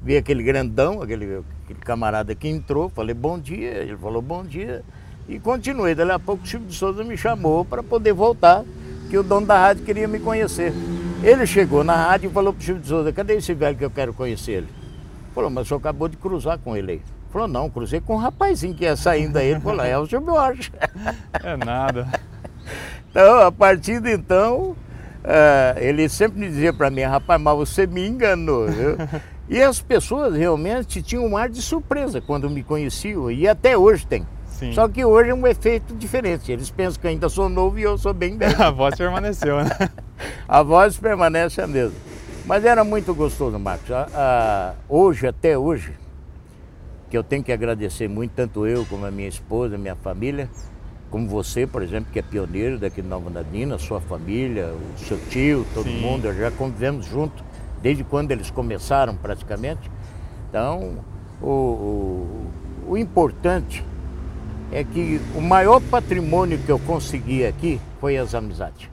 Vi 0.03 0.15
aquele 0.15 0.43
grandão, 0.43 1.01
aquele, 1.01 1.41
aquele 1.63 1.79
camarada 1.79 2.35
que 2.35 2.47
entrou, 2.47 2.87
falei: 2.89 3.15
Bom 3.15 3.39
dia. 3.39 3.71
Ele 3.79 3.97
falou: 3.97 4.21
Bom 4.21 4.43
dia. 4.43 4.83
E 5.27 5.39
continuei. 5.39 5.95
Daí 5.95 6.11
a 6.11 6.19
pouco 6.19 6.43
o 6.43 6.47
Chico 6.47 6.65
de 6.65 6.75
Souza 6.75 7.03
me 7.03 7.17
chamou 7.17 7.65
para 7.65 7.81
poder 7.81 8.13
voltar, 8.13 8.63
que 9.09 9.17
o 9.17 9.23
dono 9.23 9.47
da 9.47 9.57
rádio 9.57 9.85
queria 9.85 10.07
me 10.07 10.19
conhecer. 10.19 10.71
Ele 11.23 11.47
chegou 11.47 11.83
na 11.83 11.95
rádio 11.95 12.29
e 12.29 12.33
falou 12.33 12.53
para 12.53 12.61
o 12.61 12.63
Chico 12.63 12.79
de 12.79 12.87
Souza, 12.87 13.11
cadê 13.11 13.37
esse 13.37 13.55
velho 13.55 13.75
que 13.75 13.85
eu 13.85 13.91
quero 13.91 14.13
conhecer 14.13 14.51
ele? 14.51 14.80
Falou, 15.33 15.49
mas 15.49 15.65
o 15.65 15.67
senhor 15.67 15.79
acabou 15.79 16.07
de 16.07 16.17
cruzar 16.17 16.57
com 16.59 16.75
ele 16.75 16.91
aí. 16.93 17.01
Falou, 17.31 17.47
não, 17.47 17.69
cruzei 17.69 18.01
com 18.01 18.15
um 18.15 18.17
rapazinho 18.17 18.73
que 18.73 18.83
ia 18.83 18.95
saindo 18.95 19.37
aí. 19.37 19.51
Ele 19.51 19.59
falou, 19.61 19.85
é 19.85 19.97
o 19.97 20.05
senhor 20.05 20.23
Jorge. 20.25 20.71
É 21.43 21.55
nada. 21.57 22.07
Então, 23.09 23.39
a 23.39 23.51
partir 23.51 23.99
de 24.01 24.11
então, 24.11 24.75
uh, 25.23 25.77
ele 25.77 26.07
sempre 26.09 26.39
me 26.39 26.47
dizia 26.47 26.73
para 26.73 26.89
mim, 26.89 27.01
rapaz, 27.01 27.41
mas 27.41 27.55
você 27.55 27.87
me 27.87 28.07
enganou, 28.07 28.67
viu? 28.67 28.97
E 29.49 29.61
as 29.61 29.81
pessoas 29.81 30.33
realmente 30.33 31.01
tinham 31.01 31.25
um 31.25 31.35
ar 31.35 31.49
de 31.49 31.61
surpresa 31.61 32.21
quando 32.21 32.49
me 32.49 32.63
conheciam, 32.63 33.29
e 33.29 33.47
até 33.47 33.77
hoje 33.77 34.07
tem. 34.07 34.25
Sim. 34.47 34.73
Só 34.73 34.87
que 34.87 35.03
hoje 35.03 35.31
é 35.31 35.33
um 35.33 35.47
efeito 35.47 35.95
diferente. 35.95 36.51
Eles 36.51 36.69
pensam 36.69 37.01
que 37.01 37.07
ainda 37.07 37.27
sou 37.27 37.49
novo 37.49 37.79
e 37.79 37.81
eu 37.81 37.97
sou 37.97 38.13
bem 38.13 38.37
velho. 38.37 38.55
a 38.61 38.69
voz 38.69 38.95
permaneceu, 38.95 39.63
né? 39.63 39.89
a 40.47 40.61
voz 40.61 40.97
permanece 40.97 41.59
a 41.61 41.67
mesma. 41.67 41.95
Mas 42.45 42.65
era 42.65 42.83
muito 42.83 43.13
gostoso, 43.13 43.57
Marcos. 43.59 43.89
hoje, 44.89 45.27
até 45.27 45.57
hoje, 45.57 45.93
que 47.09 47.17
eu 47.17 47.23
tenho 47.23 47.43
que 47.43 47.51
agradecer 47.51 48.07
muito, 48.07 48.31
tanto 48.31 48.65
eu 48.65 48.85
como 48.85 49.05
a 49.05 49.11
minha 49.11 49.27
esposa, 49.27 49.77
minha 49.77 49.95
família, 49.95 50.49
como 51.09 51.27
você, 51.27 51.67
por 51.67 51.83
exemplo, 51.83 52.11
que 52.11 52.19
é 52.19 52.21
pioneiro 52.21 52.79
daqui 52.79 53.01
de 53.01 53.07
Nova 53.07 53.29
Andradina, 53.29 53.77
sua 53.77 53.99
família, 53.99 54.73
o 54.73 54.99
seu 54.99 55.19
tio, 55.29 55.65
todo 55.73 55.85
Sim. 55.85 55.99
mundo, 55.99 56.33
já 56.33 56.49
convivemos 56.49 57.05
junto 57.05 57.43
desde 57.81 58.03
quando 58.03 58.31
eles 58.31 58.49
começaram 58.49 59.15
praticamente. 59.15 59.91
Então, 60.49 60.99
o, 61.41 61.47
o, 61.47 62.51
o 62.89 62.97
importante 62.97 63.83
é 64.71 64.83
que 64.83 65.19
o 65.35 65.41
maior 65.41 65.81
patrimônio 65.81 66.57
que 66.59 66.71
eu 66.71 66.79
consegui 66.79 67.45
aqui 67.45 67.79
foi 67.99 68.17
as 68.17 68.33
amizades. 68.33 68.90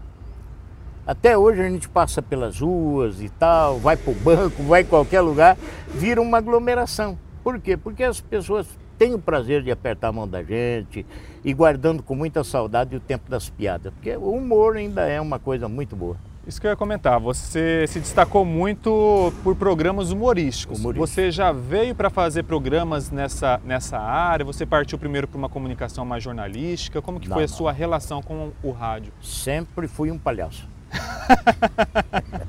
Até 1.08 1.38
hoje 1.38 1.62
a 1.62 1.70
gente 1.70 1.88
passa 1.88 2.20
pelas 2.20 2.60
ruas 2.60 3.22
e 3.22 3.30
tal, 3.30 3.78
vai 3.78 3.96
para 3.96 4.12
o 4.12 4.14
banco, 4.14 4.62
vai 4.64 4.82
em 4.82 4.84
qualquer 4.84 5.22
lugar, 5.22 5.56
vira 5.88 6.20
uma 6.20 6.36
aglomeração. 6.36 7.18
Por 7.42 7.58
quê? 7.58 7.78
Porque 7.78 8.04
as 8.04 8.20
pessoas 8.20 8.66
tem 8.98 9.14
o 9.14 9.18
prazer 9.18 9.62
de 9.62 9.70
apertar 9.70 10.08
a 10.08 10.12
mão 10.12 10.28
da 10.28 10.42
gente 10.42 11.06
e 11.42 11.54
guardando 11.54 12.02
com 12.02 12.14
muita 12.14 12.44
saudade 12.44 12.94
o 12.94 13.00
tempo 13.00 13.30
das 13.30 13.48
piadas, 13.48 13.90
porque 13.94 14.14
o 14.18 14.32
humor 14.32 14.76
ainda 14.76 15.06
é 15.06 15.18
uma 15.18 15.38
coisa 15.38 15.66
muito 15.66 15.96
boa. 15.96 16.14
Isso 16.46 16.60
que 16.60 16.66
eu 16.66 16.72
ia 16.72 16.76
comentar, 16.76 17.18
você 17.18 17.86
se 17.88 18.00
destacou 18.00 18.44
muito 18.44 19.32
por 19.42 19.56
programas 19.56 20.10
humorísticos. 20.10 20.78
Humorístico. 20.78 21.06
Você 21.06 21.30
já 21.30 21.52
veio 21.52 21.94
para 21.94 22.10
fazer 22.10 22.42
programas 22.42 23.10
nessa, 23.10 23.58
nessa 23.64 23.98
área? 23.98 24.44
Você 24.44 24.66
partiu 24.66 24.98
primeiro 24.98 25.26
para 25.26 25.38
uma 25.38 25.48
comunicação 25.48 26.04
mais 26.04 26.22
jornalística? 26.22 27.00
Como 27.00 27.18
que 27.18 27.30
Não, 27.30 27.36
foi 27.36 27.44
a 27.44 27.46
não. 27.46 27.54
sua 27.54 27.72
relação 27.72 28.20
com 28.22 28.50
o 28.62 28.70
rádio? 28.72 29.10
Sempre 29.22 29.88
fui 29.88 30.10
um 30.10 30.18
palhaço. 30.18 30.68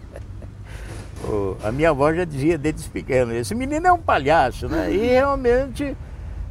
A 1.63 1.71
minha 1.71 1.89
avó 1.89 2.11
já 2.13 2.23
dizia 2.23 2.57
desde 2.57 2.89
pequeno, 2.89 3.33
esse 3.33 3.53
menino 3.53 3.85
é 3.85 3.91
um 3.91 3.99
palhaço, 3.99 4.67
né? 4.67 4.91
E 4.91 4.97
realmente 4.97 5.95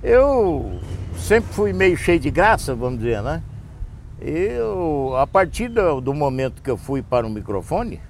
eu 0.03 0.79
sempre 1.17 1.53
fui 1.53 1.73
meio 1.73 1.97
cheio 1.97 2.21
de 2.21 2.31
graça, 2.31 2.75
vamos 2.75 3.01
dizer, 3.01 3.23
né? 3.23 3.43
Eu, 4.21 5.15
a 5.17 5.27
partir 5.27 5.69
do, 5.69 6.01
do 6.01 6.13
momento 6.13 6.63
que 6.63 6.71
eu 6.71 6.77
fui 6.77 7.03
para 7.03 7.27
o 7.27 7.31
microfone, 7.31 8.01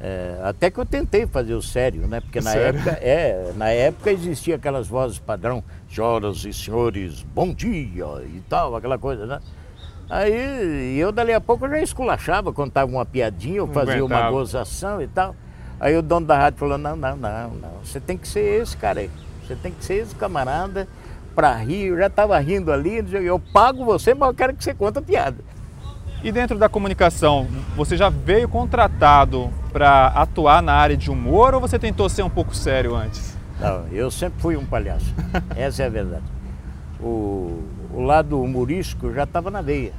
é, 0.00 0.38
até 0.44 0.70
que 0.70 0.78
eu 0.78 0.86
tentei 0.86 1.26
fazer 1.26 1.54
o 1.54 1.62
sério, 1.62 2.06
né? 2.06 2.20
Porque 2.20 2.40
na 2.40 2.52
Sério? 2.52 2.78
época, 2.78 2.98
é, 3.02 3.52
na 3.56 3.70
época 3.70 4.12
existia 4.12 4.54
aquelas 4.54 4.86
vozes 4.86 5.18
padrão, 5.18 5.64
senhoras 5.90 6.44
e 6.44 6.52
senhores, 6.52 7.24
bom 7.34 7.52
dia 7.52 8.04
e 8.24 8.40
tal, 8.48 8.76
aquela 8.76 8.98
coisa, 8.98 9.26
né? 9.26 9.40
Aí 10.10 10.98
eu 10.98 11.12
dali 11.12 11.32
a 11.32 11.40
pouco 11.40 11.66
eu 11.66 11.70
já 11.70 11.80
esculachava, 11.80 12.52
contava 12.52 12.90
uma 12.90 13.04
piadinha, 13.04 13.58
eu 13.58 13.66
fazia 13.66 14.04
uma 14.04 14.30
gozação 14.30 15.02
e 15.02 15.06
tal. 15.06 15.34
Aí 15.78 15.96
o 15.96 16.02
dono 16.02 16.26
da 16.26 16.36
rádio 16.36 16.58
falou, 16.58 16.78
não, 16.78 16.96
não, 16.96 17.14
não, 17.16 17.50
não, 17.50 17.70
você 17.84 18.00
tem 18.00 18.16
que 18.16 18.26
ser 18.26 18.62
esse 18.62 18.76
cara 18.76 19.00
aí, 19.00 19.10
você 19.46 19.54
tem 19.54 19.70
que 19.70 19.84
ser 19.84 19.94
esse 19.94 20.14
camarada 20.14 20.88
pra 21.36 21.54
rir, 21.54 21.86
eu 21.86 21.98
já 21.98 22.08
estava 22.08 22.36
rindo 22.40 22.72
ali, 22.72 23.04
eu 23.12 23.38
pago 23.38 23.84
você, 23.84 24.12
mas 24.12 24.28
eu 24.28 24.34
quero 24.34 24.54
que 24.54 24.64
você 24.64 24.74
conte 24.74 24.98
a 24.98 25.02
piada. 25.02 25.36
E 26.24 26.32
dentro 26.32 26.58
da 26.58 26.68
comunicação, 26.68 27.46
você 27.76 27.96
já 27.96 28.08
veio 28.08 28.48
contratado 28.48 29.52
para 29.72 30.08
atuar 30.08 30.60
na 30.60 30.72
área 30.72 30.96
de 30.96 31.10
humor 31.10 31.54
ou 31.54 31.60
você 31.60 31.78
tentou 31.78 32.08
ser 32.08 32.22
um 32.22 32.30
pouco 32.30 32.56
sério 32.56 32.96
antes? 32.96 33.36
Não, 33.60 33.86
eu 33.92 34.10
sempre 34.10 34.40
fui 34.40 34.56
um 34.56 34.66
palhaço. 34.66 35.14
Essa 35.54 35.84
é 35.84 35.86
a 35.86 35.88
verdade. 35.88 36.24
O, 37.00 37.62
o 37.92 38.02
lado 38.02 38.40
humorístico 38.40 39.12
já 39.12 39.24
estava 39.24 39.50
na 39.50 39.62
veia. 39.62 39.92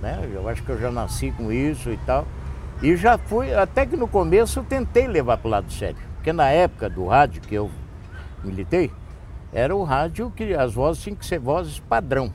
Né? 0.00 0.28
Eu 0.32 0.48
acho 0.48 0.62
que 0.62 0.70
eu 0.70 0.78
já 0.78 0.90
nasci 0.90 1.30
com 1.30 1.52
isso 1.52 1.90
e 1.90 1.96
tal. 1.98 2.26
E 2.82 2.96
já 2.96 3.16
fui, 3.16 3.54
até 3.54 3.86
que 3.86 3.96
no 3.96 4.08
começo 4.08 4.58
eu 4.58 4.64
tentei 4.64 5.06
levar 5.06 5.38
para 5.38 5.48
o 5.48 5.50
lado 5.50 5.72
sério. 5.72 5.96
Porque 6.16 6.32
na 6.32 6.48
época 6.48 6.90
do 6.90 7.06
rádio 7.06 7.40
que 7.42 7.54
eu 7.54 7.70
militei, 8.42 8.90
era 9.52 9.74
o 9.74 9.84
rádio 9.84 10.32
que 10.34 10.54
as 10.54 10.74
vozes 10.74 11.02
tinham 11.02 11.16
que 11.16 11.26
ser 11.26 11.38
vozes 11.38 11.78
padrão. 11.78 12.32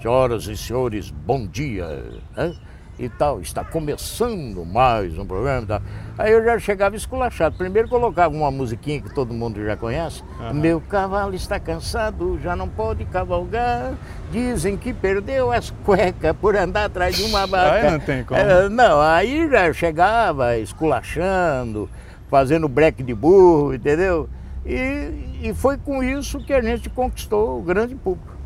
Senhoras 0.00 0.46
e 0.46 0.56
senhores, 0.56 1.10
bom 1.10 1.46
dia. 1.46 1.86
né? 2.34 2.56
E 3.00 3.08
tal, 3.08 3.40
está 3.40 3.64
começando 3.64 4.62
mais 4.62 5.16
um 5.16 5.24
programa. 5.24 5.62
e 5.62 5.66
tal. 5.66 5.82
Aí 6.18 6.32
eu 6.32 6.44
já 6.44 6.58
chegava 6.58 6.94
esculachado. 6.94 7.56
Primeiro 7.56 7.88
colocava 7.88 8.34
uma 8.34 8.50
musiquinha 8.50 9.00
que 9.00 9.08
todo 9.14 9.32
mundo 9.32 9.64
já 9.64 9.74
conhece. 9.74 10.22
Aham. 10.38 10.52
Meu 10.52 10.82
cavalo 10.82 11.34
está 11.34 11.58
cansado, 11.58 12.38
já 12.42 12.54
não 12.54 12.68
pode 12.68 13.06
cavalgar. 13.06 13.94
Dizem 14.30 14.76
que 14.76 14.92
perdeu 14.92 15.50
as 15.50 15.70
cuecas 15.82 16.36
por 16.38 16.54
andar 16.54 16.84
atrás 16.84 17.16
de 17.16 17.22
uma 17.22 17.46
vaca. 17.46 17.72
Aí 17.72 17.90
não 17.90 18.00
tem 18.00 18.22
como. 18.22 18.38
É, 18.38 18.68
não, 18.68 19.00
aí 19.00 19.48
já 19.48 19.72
chegava 19.72 20.58
esculachando, 20.58 21.88
fazendo 22.28 22.68
breque 22.68 23.02
de 23.02 23.14
burro, 23.14 23.72
entendeu? 23.72 24.28
E, 24.66 25.38
e 25.42 25.54
foi 25.54 25.78
com 25.78 26.02
isso 26.02 26.38
que 26.44 26.52
a 26.52 26.60
gente 26.60 26.90
conquistou 26.90 27.60
o 27.60 27.62
grande 27.62 27.94
público. 27.94 28.39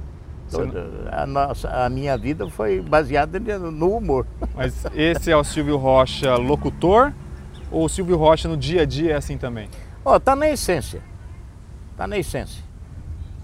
Toda- 0.58 0.86
a, 1.10 1.26
nossa, 1.26 1.68
a 1.68 1.88
minha 1.88 2.16
vida 2.16 2.48
foi 2.48 2.80
baseada 2.80 3.38
no 3.58 3.96
humor. 3.96 4.26
Mas 4.54 4.84
esse 4.94 5.30
é 5.30 5.36
o 5.36 5.44
Silvio 5.44 5.76
Rocha 5.76 6.36
locutor 6.36 7.12
ou 7.70 7.84
o 7.84 7.88
Silvio 7.88 8.16
Rocha 8.16 8.48
no 8.48 8.56
dia 8.56 8.82
a 8.82 8.84
dia 8.84 9.12
é 9.12 9.16
assim 9.16 9.36
também? 9.36 9.68
Ó, 10.04 10.18
tá 10.18 10.36
na 10.36 10.48
essência. 10.48 11.00
Tá 11.96 12.06
na 12.06 12.18
essência. 12.18 12.62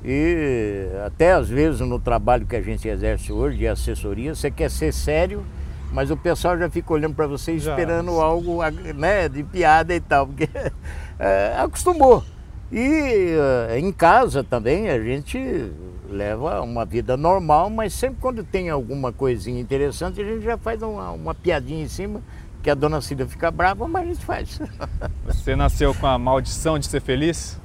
E 0.05 0.89
até 1.05 1.33
às 1.33 1.49
vezes 1.49 1.81
no 1.81 1.99
trabalho 1.99 2.47
que 2.47 2.57
a 2.57 2.63
gente 2.63 2.89
exerce 2.89 3.33
hoje 3.33 3.59
de 3.59 3.67
assessoria, 3.67 4.35
você 4.35 4.51
quer 4.51 4.71
ser 4.71 4.93
sério, 4.93 5.45
mas 5.93 6.11
o 6.11 6.17
pessoal 6.17 6.57
já 6.59 6.71
fica 6.71 6.93
olhando 6.93 7.15
para 7.15 7.27
você 7.27 7.59
Já. 7.59 7.73
esperando 7.73 8.13
algo 8.21 8.61
né, 8.95 9.29
de 9.29 9.43
piada 9.43 9.95
e 9.95 10.01
tal, 10.01 10.27
porque 10.27 10.49
é, 11.19 11.55
acostumou. 11.59 12.25
E 12.73 13.35
eh, 13.69 13.79
em 13.81 13.91
casa 13.93 14.45
também 14.45 14.89
a 14.89 15.03
gente 15.03 15.73
leva 16.11 16.61
uma 16.61 16.85
vida 16.85 17.17
normal, 17.17 17.71
mas 17.71 17.95
sempre 17.95 18.21
quando 18.21 18.43
tem 18.43 18.69
alguma 18.69 19.13
coisinha 19.13 19.61
interessante, 19.61 20.21
a 20.21 20.25
gente 20.25 20.45
já 20.45 20.59
faz 20.59 20.83
uma, 20.83 21.13
uma 21.13 21.35
piadinha 21.35 21.85
em 21.85 21.89
cima, 21.89 22.21
que 22.63 22.69
a 22.69 22.75
dona 22.75 23.01
Cida 23.01 23.27
fica 23.27 23.51
brava, 23.51 23.87
mas 23.87 24.03
a 24.03 24.07
gente 24.07 24.25
faz. 24.25 24.61
Você 25.25 25.57
nasceu 25.57 25.95
com 25.95 26.07
a 26.07 26.19
maldição 26.19 26.79
de 26.79 26.87
ser 26.87 27.01
feliz? 27.01 27.59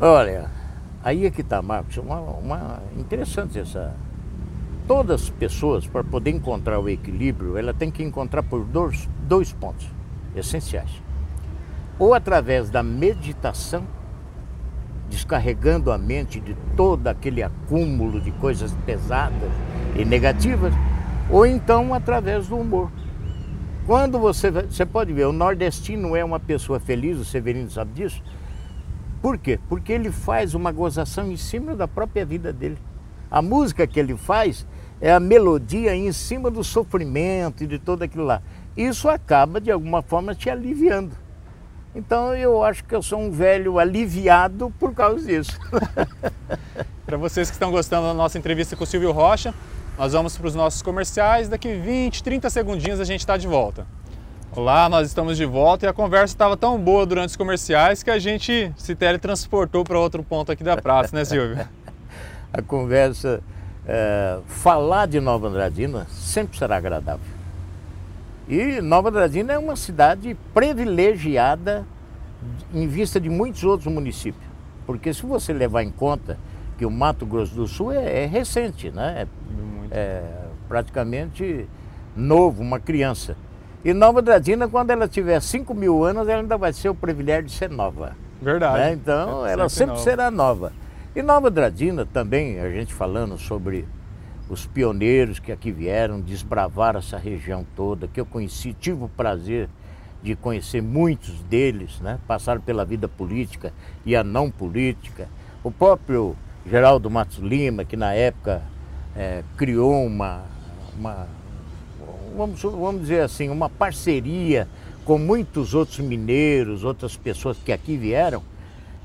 Olha, 0.00 0.50
aí 1.02 1.26
é 1.26 1.30
que 1.30 1.40
está, 1.40 1.60
Marcos, 1.60 1.96
uma, 1.96 2.20
uma 2.20 2.82
interessante 2.96 3.58
essa. 3.58 3.94
Todas 4.86 5.22
as 5.24 5.30
pessoas, 5.30 5.84
para 5.84 6.04
poder 6.04 6.30
encontrar 6.30 6.78
o 6.78 6.88
equilíbrio, 6.88 7.58
ela 7.58 7.74
tem 7.74 7.90
que 7.90 8.04
encontrar 8.04 8.44
por 8.44 8.64
dois, 8.64 9.08
dois 9.26 9.52
pontos 9.52 9.88
essenciais. 10.34 11.02
Ou 11.98 12.14
através 12.14 12.70
da 12.70 12.84
meditação, 12.84 13.82
descarregando 15.08 15.90
a 15.90 15.98
mente 15.98 16.40
de 16.40 16.54
todo 16.76 17.06
aquele 17.06 17.42
acúmulo 17.42 18.20
de 18.20 18.30
coisas 18.32 18.72
pesadas 18.84 19.50
e 19.96 20.04
negativas, 20.04 20.72
ou 21.30 21.46
então 21.46 21.94
através 21.94 22.48
do 22.48 22.56
humor. 22.56 22.90
Quando 23.86 24.18
você, 24.18 24.50
você 24.50 24.84
pode 24.84 25.12
ver, 25.12 25.26
o 25.26 25.32
nordestino 25.32 26.16
é 26.16 26.24
uma 26.24 26.40
pessoa 26.40 26.80
feliz, 26.80 27.18
o 27.18 27.24
Severino 27.24 27.70
sabe 27.70 27.92
disso, 27.92 28.22
por 29.22 29.38
quê? 29.38 29.58
Porque 29.68 29.92
ele 29.92 30.10
faz 30.10 30.54
uma 30.54 30.70
gozação 30.70 31.30
em 31.30 31.36
cima 31.36 31.74
da 31.74 31.88
própria 31.88 32.24
vida 32.24 32.52
dele. 32.52 32.78
A 33.30 33.40
música 33.42 33.86
que 33.86 33.98
ele 33.98 34.16
faz 34.16 34.66
é 35.00 35.12
a 35.12 35.20
melodia 35.20 35.94
em 35.94 36.12
cima 36.12 36.50
do 36.50 36.62
sofrimento 36.62 37.64
e 37.64 37.66
de 37.66 37.78
tudo 37.78 38.02
aquilo 38.02 38.24
lá. 38.24 38.42
Isso 38.76 39.08
acaba, 39.08 39.60
de 39.60 39.70
alguma 39.70 40.02
forma, 40.02 40.34
te 40.34 40.48
aliviando. 40.48 41.16
Então 41.96 42.34
eu 42.34 42.62
acho 42.62 42.84
que 42.84 42.94
eu 42.94 43.02
sou 43.02 43.18
um 43.18 43.30
velho 43.30 43.78
aliviado 43.78 44.70
por 44.78 44.92
causa 44.92 45.26
disso. 45.26 45.58
Para 47.06 47.16
vocês 47.16 47.48
que 47.48 47.54
estão 47.54 47.70
gostando 47.70 48.06
da 48.06 48.12
nossa 48.12 48.36
entrevista 48.36 48.76
com 48.76 48.84
o 48.84 48.86
Silvio 48.86 49.12
Rocha, 49.12 49.54
nós 49.96 50.12
vamos 50.12 50.36
para 50.36 50.46
os 50.46 50.54
nossos 50.54 50.82
comerciais. 50.82 51.48
Daqui 51.48 51.74
20, 51.74 52.22
30 52.22 52.50
segundinhos 52.50 53.00
a 53.00 53.04
gente 53.04 53.20
está 53.20 53.38
de 53.38 53.46
volta. 53.46 53.86
Olá, 54.52 54.90
nós 54.90 55.08
estamos 55.08 55.38
de 55.38 55.46
volta 55.46 55.86
e 55.86 55.88
a 55.88 55.92
conversa 55.92 56.34
estava 56.34 56.54
tão 56.54 56.78
boa 56.78 57.06
durante 57.06 57.30
os 57.30 57.36
comerciais 57.36 58.02
que 58.02 58.10
a 58.10 58.18
gente 58.18 58.70
se 58.76 58.94
teletransportou 58.94 59.82
para 59.82 59.98
outro 59.98 60.22
ponto 60.22 60.52
aqui 60.52 60.62
da 60.62 60.76
praça, 60.76 61.16
né, 61.16 61.24
Silvio? 61.24 61.66
A 62.52 62.62
conversa, 62.62 63.42
é, 63.86 64.38
falar 64.46 65.06
de 65.06 65.20
Nova 65.20 65.48
Andradina 65.48 66.06
sempre 66.10 66.58
será 66.58 66.76
agradável. 66.76 67.35
E 68.48 68.80
Nova 68.80 69.08
Andradina 69.08 69.52
é 69.52 69.58
uma 69.58 69.74
cidade 69.74 70.36
privilegiada 70.54 71.84
em 72.72 72.86
vista 72.86 73.20
de 73.20 73.28
muitos 73.28 73.64
outros 73.64 73.92
municípios. 73.92 74.44
Porque 74.86 75.12
se 75.12 75.26
você 75.26 75.52
levar 75.52 75.82
em 75.82 75.90
conta 75.90 76.38
que 76.78 76.86
o 76.86 76.90
Mato 76.90 77.26
Grosso 77.26 77.54
do 77.54 77.66
Sul 77.66 77.92
é, 77.92 78.24
é 78.24 78.26
recente, 78.26 78.90
né? 78.90 79.26
É, 79.90 79.98
é 79.98 80.22
praticamente 80.68 81.68
novo, 82.14 82.62
uma 82.62 82.78
criança. 82.78 83.36
E 83.84 83.92
Nova 83.92 84.20
Andradina, 84.20 84.68
quando 84.68 84.90
ela 84.90 85.08
tiver 85.08 85.40
5 85.40 85.74
mil 85.74 86.04
anos, 86.04 86.28
ela 86.28 86.40
ainda 86.40 86.56
vai 86.56 86.72
ser 86.72 86.88
o 86.88 86.94
privilégio 86.94 87.44
de 87.44 87.52
ser 87.52 87.70
nova. 87.70 88.16
Verdade. 88.40 88.78
né? 88.78 88.92
Então, 88.92 89.46
ela 89.46 89.68
sempre 89.68 89.94
nova. 89.94 90.02
será 90.02 90.30
nova. 90.30 90.72
E 91.14 91.22
Nova 91.22 91.48
Andradina 91.48 92.04
também, 92.04 92.60
a 92.60 92.70
gente 92.70 92.92
falando 92.92 93.38
sobre 93.38 93.86
os 94.48 94.66
pioneiros 94.66 95.38
que 95.38 95.50
aqui 95.50 95.72
vieram 95.72 96.20
desbravar 96.20 96.96
essa 96.96 97.18
região 97.18 97.66
toda, 97.74 98.06
que 98.06 98.20
eu 98.20 98.26
conheci, 98.26 98.72
tive 98.72 99.04
o 99.04 99.08
prazer 99.08 99.68
de 100.22 100.34
conhecer 100.34 100.82
muitos 100.82 101.40
deles, 101.42 102.00
né? 102.00 102.18
passaram 102.26 102.60
pela 102.60 102.84
vida 102.84 103.08
política 103.08 103.72
e 104.04 104.14
a 104.14 104.24
não 104.24 104.50
política. 104.50 105.28
O 105.62 105.70
próprio 105.70 106.36
Geraldo 106.68 107.10
Matos 107.10 107.38
Lima, 107.38 107.84
que 107.84 107.96
na 107.96 108.12
época 108.12 108.62
eh, 109.16 109.42
criou 109.56 110.04
uma, 110.04 110.42
uma 110.98 111.28
vamos, 112.36 112.60
vamos 112.62 113.02
dizer 113.02 113.22
assim, 113.22 113.48
uma 113.48 113.68
parceria 113.68 114.68
com 115.04 115.18
muitos 115.18 115.74
outros 115.74 115.98
mineiros, 116.00 116.84
outras 116.84 117.16
pessoas 117.16 117.56
que 117.58 117.72
aqui 117.72 117.96
vieram, 117.96 118.42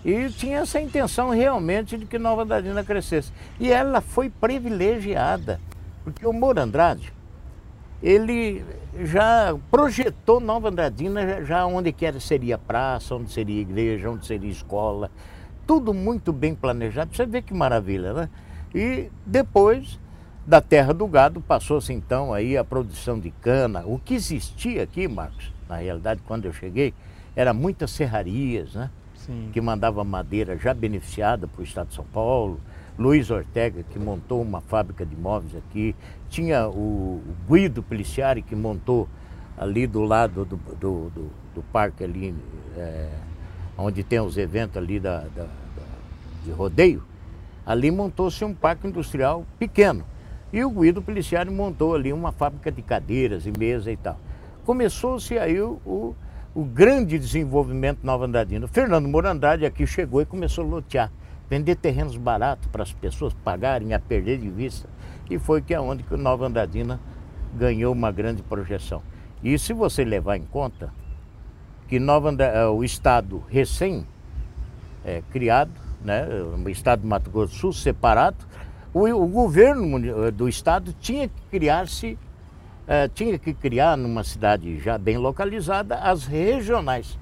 e 0.04 0.30
tinha 0.30 0.60
essa 0.60 0.80
intenção 0.80 1.30
realmente 1.30 1.98
de 1.98 2.06
que 2.06 2.18
Nova 2.18 2.44
Andradina 2.44 2.84
crescesse. 2.84 3.32
E 3.60 3.72
ela 3.72 4.02
foi 4.02 4.30
privilegiada, 4.30 5.60
porque 6.04 6.26
o 6.26 6.34
Moura 6.34 6.64
Andrade, 6.64 7.14
ele 8.02 8.64
já 9.04 9.56
projetou 9.70 10.40
Nova 10.40 10.70
Andradina 10.70 11.44
já- 11.46 11.66
onde 11.66 11.92
que 11.92 12.06
era, 12.06 12.20
seria 12.20 12.58
praça, 12.58 13.16
onde 13.16 13.32
seria 13.32 13.62
igreja, 13.62 14.10
onde 14.10 14.26
seria 14.26 14.52
escola. 14.52 15.10
tudo 15.68 15.94
muito 15.94 16.34
bem 16.34 16.54
planejado. 16.54 17.16
Você 17.16 17.26
vê 17.26 17.42
que 17.42 17.54
maravilha, 17.54 18.12
né? 18.14 18.30
E 18.76 19.10
depois 19.26 19.98
da 20.46 20.60
terra 20.60 20.94
do 20.94 21.08
gado 21.08 21.40
passou-se 21.40 21.94
então 21.94 22.34
aí 22.34 22.58
a 22.58 22.64
produção 22.64 23.18
de 23.18 23.32
cana. 23.32 23.84
O 23.86 23.98
que 23.98 24.16
existia 24.16 24.84
aqui, 24.84 25.08
Marcos, 25.08 25.54
na 25.70 25.78
realidade, 25.78 26.20
quando 26.28 26.44
eu 26.46 26.52
cheguei, 26.52 26.94
era 27.36 27.54
muitas 27.54 27.92
serrarias, 27.92 28.74
né? 28.74 28.90
Sim. 29.26 29.50
Que 29.54 29.62
mandava 29.62 30.04
madeira 30.04 30.58
já 30.58 30.74
beneficiada 30.74 31.48
para 31.48 31.62
o 31.62 31.64
estado 31.64 31.90
de 31.90 31.96
São 31.96 32.06
Paulo. 32.06 32.60
Luiz 32.98 33.32
Ortega, 33.32 33.84
que 33.84 33.98
montou 33.98 34.42
uma 34.42 34.62
fábrica 34.62 35.06
de 35.06 35.16
móveis 35.16 35.56
aqui. 35.56 35.96
Tinha 36.30 36.68
o 36.68 37.22
Guido 37.50 37.82
Peliciari, 37.82 38.42
que 38.42 38.56
montou 38.56 39.08
ali 39.58 39.88
do 39.88 40.04
lado 40.04 40.46
do, 40.46 40.56
do, 40.56 41.10
do, 41.10 41.32
do 41.56 41.64
parque 41.72 42.04
ali, 42.04 42.36
é, 42.76 43.10
onde 43.78 44.04
tem 44.04 44.20
os 44.20 44.38
eventos 44.38 44.78
ali 44.78 45.00
da, 45.00 45.20
da, 45.36 45.44
da 45.44 45.92
de 46.44 46.52
rodeio. 46.52 47.04
Ali 47.66 47.92
montou-se 47.92 48.44
um 48.44 48.54
parque 48.54 48.88
industrial 48.88 49.46
pequeno. 49.60 50.04
E 50.52 50.64
o 50.66 50.70
Guido 50.70 51.02
Peliciari 51.02 51.50
montou 51.50 51.96
ali 51.96 52.12
uma 52.12 52.32
fábrica 52.32 52.72
de 52.72 52.82
cadeiras 52.82 53.46
e 53.46 53.54
mesa 53.58 53.92
e 53.92 53.96
tal. 53.96 54.20
Começou-se 54.66 55.38
aí 55.38 55.62
o, 55.62 55.80
o, 55.86 56.16
o, 56.54 56.64
grande 56.64 57.18
desenvolvimento 57.18 58.00
Nova 58.04 58.26
Andradina. 58.26 58.68
Fernando 58.68 59.08
Morandade 59.08 59.66
aqui 59.66 59.86
chegou 59.88 60.22
e 60.22 60.26
começou 60.26 60.64
a 60.64 60.68
lotear, 60.68 61.12
vender 61.50 61.76
terrenos 61.76 62.18
baratos 62.18 62.68
para 62.68 62.84
as 62.84 62.94
pessoas 62.94 63.34
pagarem 63.34 63.94
a 63.94 64.00
perder 64.00 64.38
de 64.38 64.50
vista. 64.50 64.90
E 65.30 65.40
foi 65.40 65.62
que 65.62 65.74
é 65.74 65.80
onde 65.80 66.04
que 66.04 66.14
o 66.14 66.18
Nova 66.18 66.46
Andradina 66.46 67.00
ganhou 67.56 67.94
uma 67.94 68.12
grande 68.12 68.44
projeção. 68.44 69.02
E 69.44 69.58
se 69.58 69.74
você 69.74 70.04
levar 70.04 70.38
em 70.38 70.44
conta 70.44 70.94
que 71.88 72.00
Nova 72.00 72.30
Andradina, 72.30 72.60
é, 72.62 72.68
o 72.68 72.84
estado 72.84 73.44
recém 73.48 74.06
é, 75.04 75.22
criado, 75.32 75.72
né, 76.04 76.26
o 76.64 76.70
estado 76.70 77.02
do 77.02 77.08
Mato 77.08 77.30
Grosso 77.30 77.54
do 77.54 77.60
Sul 77.60 77.74
separado, 77.74 78.46
o, 78.94 79.08
o 79.08 79.28
governo 79.28 80.32
do 80.32 80.50
estado 80.50 80.94
tinha 81.00 81.28
que 81.28 81.42
criar-se, 81.50 82.18
uh, 82.88 83.10
tinha 83.14 83.38
que 83.38 83.54
criar 83.54 83.98
numa 83.98 84.24
cidade 84.24 84.80
já 84.80 84.98
bem 84.98 85.18
localizada 85.18 85.96
as 85.96 86.26
regionais. 86.26 87.18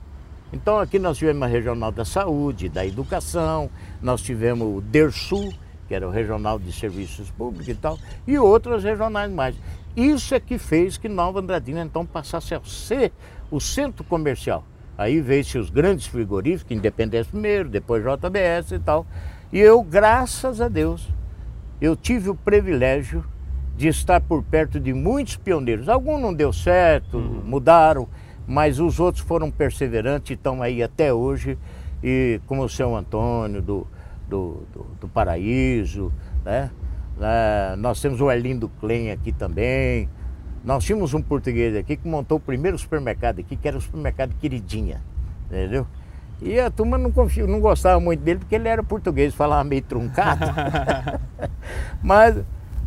Então 0.51 0.79
aqui 0.79 0.97
nós 0.97 1.17
tivemos 1.17 1.43
a 1.43 1.47
regional 1.47 1.91
da 1.91 2.03
saúde, 2.03 2.69
da 2.69 2.85
educação, 2.85 3.69
nós 4.01 4.21
tivemos 4.21 4.77
o 4.77 4.81
DERSU, 4.81 5.53
que 5.87 5.93
era 5.93 6.07
o 6.07 6.11
regional 6.11 6.57
de 6.57 6.71
serviços 6.71 7.29
públicos 7.29 7.67
e 7.67 7.75
tal, 7.75 7.97
e 8.27 8.37
outras 8.37 8.83
regionais 8.83 9.31
mais. 9.31 9.55
Isso 9.95 10.33
é 10.33 10.39
que 10.39 10.57
fez 10.57 10.97
que 10.97 11.09
Nova 11.09 11.39
Andradina 11.39 11.81
então 11.81 12.05
passasse 12.05 12.55
a 12.55 12.61
ser 12.63 13.11
o 13.51 13.59
centro 13.59 14.03
comercial. 14.03 14.63
Aí 14.97 15.21
veio-se 15.21 15.57
os 15.57 15.69
grandes 15.69 16.07
frigoríficos, 16.07 16.75
Independência 16.75 17.31
primeiro, 17.31 17.69
depois 17.69 18.03
JBS 18.03 18.71
e 18.71 18.79
tal. 18.79 19.05
E 19.51 19.59
eu, 19.59 19.81
graças 19.81 20.61
a 20.61 20.67
Deus, 20.67 21.07
eu 21.79 21.95
tive 21.95 22.29
o 22.29 22.35
privilégio 22.35 23.23
de 23.79 23.87
estar 23.87 24.19
por 24.19 24.43
perto 24.43 24.77
de 24.77 24.93
muitos 24.93 25.37
pioneiros. 25.37 25.87
Alguns 25.87 26.21
não 26.21 26.33
deu 26.33 26.51
certo, 26.51 27.17
uhum. 27.17 27.41
mudaram, 27.45 28.09
mas 28.45 28.77
os 28.77 28.99
outros 28.99 29.23
foram 29.23 29.49
perseverantes 29.49 30.31
e 30.31 30.33
estão 30.33 30.61
aí 30.61 30.83
até 30.83 31.13
hoje. 31.13 31.57
E 32.03 32.41
como 32.45 32.63
o 32.63 32.67
seu 32.67 32.93
Antônio 32.93 33.61
do, 33.61 33.87
do, 34.27 34.67
do, 34.73 34.85
do 34.99 35.07
Paraíso, 35.07 36.11
né? 36.43 36.69
É, 37.21 37.77
nós 37.77 38.01
temos 38.01 38.19
o 38.19 38.27
Arlindo 38.27 38.67
Klein 38.81 39.11
aqui 39.11 39.31
também. 39.31 40.09
Nós 40.61 40.83
tínhamos 40.83 41.13
um 41.13 41.21
português 41.21 41.73
aqui 41.73 41.95
que 41.95 42.07
montou 42.07 42.37
o 42.37 42.41
primeiro 42.41 42.77
supermercado 42.77 43.39
aqui, 43.39 43.55
que 43.55 43.65
era 43.65 43.77
o 43.77 43.81
supermercado 43.81 44.35
Queridinha, 44.35 45.01
entendeu? 45.45 45.87
E 46.41 46.59
a 46.59 46.69
turma 46.69 46.97
não, 46.97 47.13
confio, 47.13 47.47
não 47.47 47.61
gostava 47.61 47.97
muito 47.97 48.19
dele 48.19 48.39
porque 48.39 48.55
ele 48.55 48.67
era 48.67 48.83
português, 48.83 49.33
falava 49.33 49.63
meio 49.63 49.81
truncado. 49.83 50.45
Mas 52.03 52.43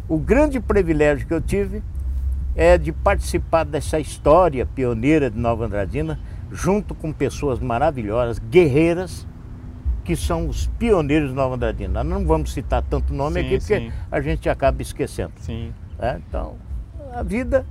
o 0.08 0.18
grande 0.18 0.60
privilégio 0.60 1.26
que 1.26 1.34
eu 1.34 1.40
tive 1.40 1.82
é 2.54 2.76
de 2.76 2.92
participar 2.92 3.64
dessa 3.64 3.98
história 3.98 4.66
pioneira 4.66 5.30
de 5.30 5.38
Nova 5.38 5.64
Andradina, 5.64 6.18
junto 6.50 6.94
com 6.94 7.12
pessoas 7.12 7.58
maravilhosas, 7.58 8.38
guerreiras, 8.38 9.26
que 10.04 10.16
são 10.16 10.48
os 10.48 10.66
pioneiros 10.78 11.30
de 11.30 11.34
Nova 11.34 11.54
Andradina. 11.54 12.04
Nós 12.04 12.12
não 12.12 12.26
vamos 12.26 12.52
citar 12.52 12.82
tanto 12.82 13.14
nome 13.14 13.40
sim, 13.40 13.46
aqui 13.46 13.58
porque 13.58 13.78
sim. 13.78 13.92
a 14.10 14.20
gente 14.20 14.48
acaba 14.48 14.82
esquecendo. 14.82 15.32
Sim. 15.36 15.72
É, 15.98 16.20
então, 16.28 16.56
a 17.14 17.22
vida 17.22 17.64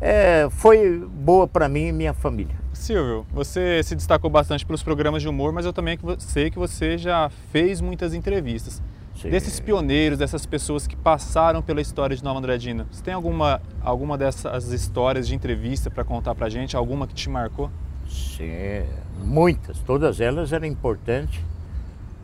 é, 0.00 0.48
foi 0.50 0.98
boa 0.98 1.46
para 1.46 1.68
mim 1.68 1.88
e 1.88 1.92
minha 1.92 2.14
família. 2.14 2.54
Silvio, 2.72 3.26
você 3.32 3.82
se 3.82 3.94
destacou 3.94 4.30
bastante 4.30 4.64
pelos 4.64 4.82
programas 4.82 5.20
de 5.20 5.28
humor, 5.28 5.52
mas 5.52 5.66
eu 5.66 5.72
também 5.72 5.98
sei 6.18 6.50
que 6.50 6.58
você 6.58 6.96
já 6.96 7.30
fez 7.50 7.80
muitas 7.80 8.14
entrevistas. 8.14 8.82
Sim. 9.16 9.30
Desses 9.30 9.60
pioneiros, 9.60 10.18
dessas 10.18 10.46
pessoas 10.46 10.86
que 10.86 10.96
passaram 10.96 11.62
pela 11.62 11.80
história 11.80 12.16
de 12.16 12.24
Nova 12.24 12.38
Andradina, 12.38 12.86
você 12.90 13.02
tem 13.02 13.14
alguma, 13.14 13.60
alguma 13.80 14.16
dessas 14.18 14.72
histórias 14.72 15.28
de 15.28 15.34
entrevista 15.34 15.90
para 15.90 16.02
contar 16.02 16.34
para 16.34 16.48
gente? 16.48 16.76
Alguma 16.76 17.06
que 17.06 17.14
te 17.14 17.28
marcou? 17.28 17.70
Sim, 18.08 18.84
muitas. 19.24 19.78
Todas 19.80 20.20
elas 20.20 20.52
eram 20.52 20.66
importantes. 20.66 21.40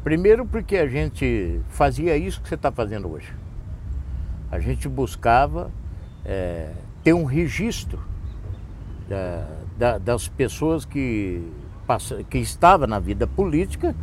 Primeiro 0.03 0.46
porque 0.46 0.77
a 0.77 0.87
gente 0.87 1.61
fazia 1.68 2.16
isso 2.16 2.40
que 2.40 2.48
você 2.48 2.55
está 2.55 2.72
fazendo 2.72 3.11
hoje. 3.11 3.33
A 4.51 4.59
gente 4.59 4.88
buscava 4.88 5.70
é, 6.24 6.72
ter 7.03 7.12
um 7.12 7.24
registro 7.24 8.01
da, 9.09 9.46
da, 9.77 9.98
das 9.98 10.29
pessoas 10.29 10.85
que, 10.85 11.42
passa, 11.87 12.22
que 12.24 12.38
estavam 12.38 12.87
na 12.87 12.98
vida 12.98 13.27
política 13.27 13.94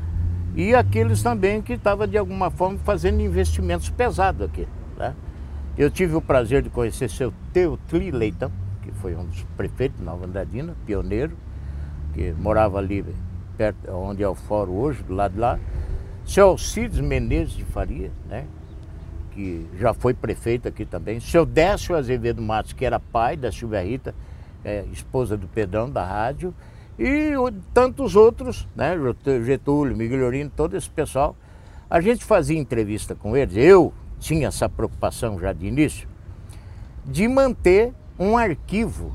e 0.56 0.74
aqueles 0.74 1.22
também 1.22 1.62
que 1.62 1.74
estavam 1.74 2.08
de 2.08 2.18
alguma 2.18 2.50
forma 2.50 2.78
fazendo 2.80 3.22
investimentos 3.22 3.90
pesados 3.90 4.42
aqui. 4.42 4.68
Né? 4.98 5.14
Eu 5.78 5.92
tive 5.92 6.16
o 6.16 6.22
prazer 6.22 6.62
de 6.62 6.70
conhecer 6.70 7.10
seu 7.10 7.34
Teotli 7.52 8.10
Leitão, 8.10 8.52
que 8.82 8.92
foi 8.92 9.16
um 9.16 9.26
dos 9.26 9.44
prefeitos 9.58 10.00
de 10.00 10.06
Nova 10.06 10.26
Andradina, 10.26 10.74
pioneiro, 10.86 11.36
que 12.14 12.32
morava 12.34 12.78
ali 12.78 13.06
perto 13.58 13.92
onde 13.92 14.24
é 14.24 14.28
o 14.28 14.36
fórum 14.36 14.74
hoje, 14.74 15.04
do 15.04 15.14
lado 15.14 15.34
de 15.34 15.40
lá. 15.40 15.60
Seu 16.26 16.48
Alcides 16.48 17.00
Menezes 17.00 17.54
de 17.54 17.66
Faria, 17.66 18.12
né? 18.30 18.46
que 19.32 19.68
já 19.78 19.94
foi 19.94 20.14
prefeito 20.14 20.68
aqui 20.68 20.86
também. 20.86 21.20
Seu 21.20 21.46
Décio 21.46 21.96
Azevedo 21.96 22.42
Matos, 22.42 22.72
que 22.72 22.86
era 22.86 23.00
pai 23.00 23.36
da 23.36 23.52
Silvia 23.52 23.84
Rita, 23.84 24.16
é, 24.64 24.86
esposa 24.94 25.36
do 25.36 25.48
Pedrão 25.48 25.90
da 25.90 26.04
rádio, 26.06 26.54
e 26.98 27.34
tantos 27.74 28.16
outros, 28.16 28.68
né? 28.76 28.96
Getúlio, 29.44 29.96
Miguelorino, 29.96 30.52
todo 30.56 30.76
esse 30.76 30.90
pessoal. 30.90 31.36
A 31.90 32.02
gente 32.02 32.24
fazia 32.24 32.58
entrevista 32.58 33.14
com 33.14 33.36
eles, 33.36 33.56
eu 33.56 33.94
tinha 34.20 34.48
essa 34.48 34.68
preocupação 34.68 35.40
já 35.40 35.54
de 35.54 35.68
início, 35.68 36.08
de 37.06 37.28
manter 37.28 37.94
um 38.18 38.38
arquivo 38.38 39.14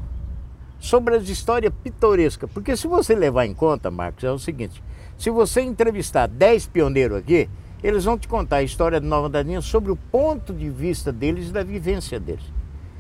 sobre 0.79 1.17
as 1.17 1.29
histórias 1.29 1.73
pitorescas. 1.83 2.51
Porque 2.51 2.77
se 2.77 2.87
você 2.87 3.15
levar 3.15 3.47
em 3.47 3.55
conta, 3.55 3.91
Marcos, 3.91 4.25
é 4.25 4.31
o 4.31 4.39
seguinte: 4.39 4.83
se 5.19 5.31
você 5.31 5.61
entrevistar 5.63 6.27
10 6.27 6.67
pioneiros 6.69 7.19
aqui, 7.19 7.49
eles 7.83 8.05
vão 8.05 8.19
te 8.19 8.29
contar 8.29 8.57
a 8.57 8.63
história 8.63 9.01
de 9.01 9.07
Nova 9.07 9.29
Daninha 9.29 9.61
sobre 9.61 9.91
o 9.91 9.97
ponto 9.97 10.53
de 10.53 10.69
vista 10.69 11.11
deles 11.11 11.49
e 11.49 11.53
da 11.53 11.63
vivência 11.63 12.21
deles. 12.21 12.45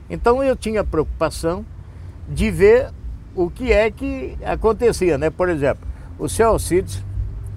Então 0.09 0.43
eu 0.43 0.57
tinha 0.57 0.83
preocupação 0.83 1.65
de 2.29 2.51
ver 2.51 2.91
o 3.35 3.51
que 3.51 3.73
é 3.73 3.91
que 3.91 4.37
acontecia, 4.45 5.17
né? 5.17 5.31
Por 5.31 5.49
exemplo, 5.49 5.87
o 6.19 6.29
seu 6.29 6.49
Alcides, 6.49 7.05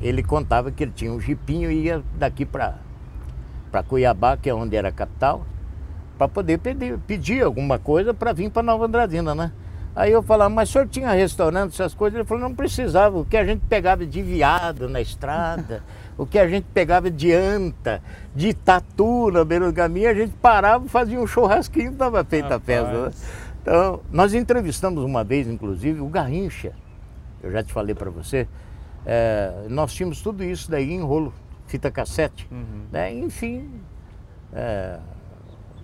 ele 0.01 0.23
contava 0.23 0.71
que 0.71 0.83
ele 0.83 0.91
tinha 0.95 1.12
um 1.12 1.19
jipinho 1.19 1.71
e 1.71 1.86
ia 1.86 2.03
daqui 2.17 2.45
para 2.45 2.77
Cuiabá, 3.88 4.38
que 4.38 4.49
é 4.49 4.53
onde 4.53 4.75
era 4.75 4.89
a 4.89 4.91
capital, 4.91 5.45
para 6.17 6.27
poder 6.27 6.59
pedir, 6.59 6.97
pedir 6.99 7.43
alguma 7.43 7.79
coisa 7.79 8.13
para 8.13 8.33
vir 8.33 8.49
para 8.49 8.63
Nova 8.63 8.86
Andradina, 8.86 9.33
né? 9.33 9.51
Aí 9.95 10.12
eu 10.12 10.23
falava, 10.23 10.49
mas 10.49 10.69
o 10.69 10.71
senhor 10.71 10.88
tinha 10.88 11.12
restaurante, 11.12 11.73
essas 11.73 11.93
coisas? 11.93 12.17
Ele 12.17 12.27
falou, 12.27 12.41
não 12.41 12.55
precisava, 12.55 13.19
o 13.19 13.25
que 13.25 13.38
a 13.38 13.45
gente 13.45 13.62
pegava 13.69 14.03
de 14.05 14.23
viado 14.23 14.89
na 14.89 14.99
estrada, 14.99 15.83
o 16.17 16.25
que 16.25 16.39
a 16.39 16.47
gente 16.47 16.65
pegava 16.73 17.12
de 17.12 17.31
anta, 17.31 18.01
de 18.36 18.55
tatu 18.55 19.29
na 19.31 19.45
beira 19.45 19.67
do 19.67 19.73
caminho, 19.73 20.09
a 20.09 20.13
gente 20.13 20.33
parava, 20.41 20.88
fazia 20.88 21.19
um 21.19 21.27
churrasquinho 21.27 21.91
estava 21.91 22.23
feita 22.23 22.55
a 22.55 22.59
festa. 22.59 22.91
Né? 22.91 23.12
Então, 23.63 24.02
nós 24.12 24.34
entrevistamos 24.34 25.06
uma 25.06 25.23
vez, 25.23 25.47
inclusive, 25.47 26.02
o 26.02 26.08
Garrincha, 26.08 26.73
eu 27.41 27.49
já 27.49 27.63
te 27.63 27.71
falei 27.71 27.95
para 27.95 28.10
você, 28.10 28.45
é, 29.06 29.54
nós 29.69 29.93
tínhamos 29.93 30.21
tudo 30.21 30.43
isso 30.43 30.69
daí 30.69 30.91
em 30.91 30.99
rolo, 30.99 31.34
fita 31.65 31.89
cassete, 31.89 32.45
uhum. 32.52 32.84
né? 32.91 33.13
enfim, 33.13 33.69
é, 34.52 34.99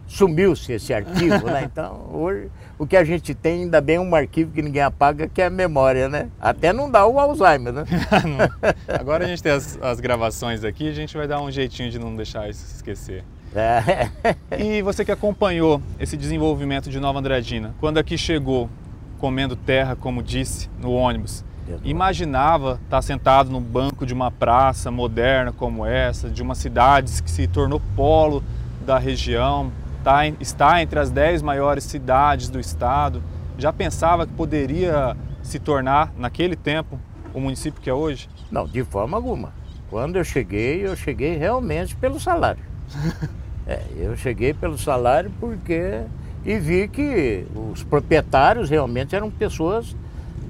sumiu-se 0.07 0.73
esse 0.73 0.93
arquivo, 0.93 1.45
né? 1.45 1.63
Então, 1.71 2.09
hoje, 2.11 2.51
o 2.77 2.85
que 2.85 2.97
a 2.97 3.03
gente 3.05 3.33
tem 3.33 3.63
ainda 3.63 3.79
bem 3.79 3.95
é 3.95 3.99
um 4.01 4.13
arquivo 4.13 4.51
que 4.51 4.61
ninguém 4.61 4.81
apaga, 4.81 5.29
que 5.29 5.41
é 5.41 5.45
a 5.45 5.49
memória, 5.49 6.09
né? 6.09 6.29
Até 6.37 6.73
não 6.73 6.91
dá 6.91 7.05
o 7.05 7.17
Alzheimer, 7.17 7.71
né? 7.71 7.85
Agora 8.99 9.23
a 9.23 9.27
gente 9.27 9.41
tem 9.41 9.53
as, 9.53 9.79
as, 9.81 10.01
gravações 10.01 10.65
aqui, 10.65 10.89
a 10.89 10.93
gente 10.93 11.15
vai 11.15 11.29
dar 11.29 11.41
um 11.41 11.49
jeitinho 11.49 11.89
de 11.89 11.97
não 11.97 12.13
deixar 12.13 12.49
isso 12.49 12.65
se 12.65 12.75
esquecer. 12.75 13.23
É. 13.55 14.09
E 14.57 14.81
você 14.81 15.03
que 15.03 15.11
acompanhou 15.11 15.81
esse 15.99 16.15
desenvolvimento 16.15 16.89
de 16.89 16.99
Nova 16.99 17.19
Andradina, 17.19 17.73
quando 17.79 17.97
aqui 17.97 18.17
chegou 18.17 18.69
comendo 19.17 19.55
terra, 19.55 19.95
como 19.95 20.23
disse, 20.23 20.69
no 20.79 20.91
ônibus. 20.93 21.43
Imaginava 21.83 22.79
estar 22.83 23.01
sentado 23.01 23.51
no 23.51 23.61
banco 23.61 24.03
de 24.05 24.13
uma 24.13 24.31
praça 24.31 24.89
moderna 24.89 25.51
como 25.51 25.85
essa, 25.85 26.27
de 26.27 26.41
uma 26.41 26.55
cidade 26.55 27.21
que 27.21 27.29
se 27.29 27.47
tornou 27.47 27.79
polo 27.95 28.43
da 28.83 28.97
região, 28.97 29.71
tá, 30.03 30.25
está 30.39 30.81
entre 30.81 30.97
as 30.97 31.11
dez 31.11 31.43
maiores 31.43 31.83
cidades 31.83 32.49
do 32.49 32.59
estado. 32.59 33.21
Já 33.57 33.71
pensava 33.71 34.25
que 34.25 34.33
poderia 34.33 35.15
se 35.43 35.59
tornar, 35.59 36.11
naquele 36.17 36.55
tempo, 36.55 36.99
o 37.35 37.39
município 37.39 37.81
que 37.81 37.89
é 37.89 37.93
hoje? 37.93 38.27
Não, 38.49 38.65
de 38.65 38.83
forma 38.83 39.15
alguma. 39.15 39.53
Quando 39.91 40.15
eu 40.15 40.23
cheguei, 40.23 40.85
eu 40.85 40.95
cheguei 40.95 41.37
realmente 41.37 41.95
pelo 41.95 42.19
salário. 42.19 42.63
é, 43.69 43.83
eu 43.99 44.17
cheguei 44.17 44.51
pelo 44.51 44.79
salário 44.79 45.31
porque 45.39 46.01
e 46.43 46.57
vi 46.57 46.87
que 46.87 47.45
os 47.71 47.83
proprietários 47.83 48.67
realmente 48.67 49.15
eram 49.15 49.29
pessoas 49.29 49.95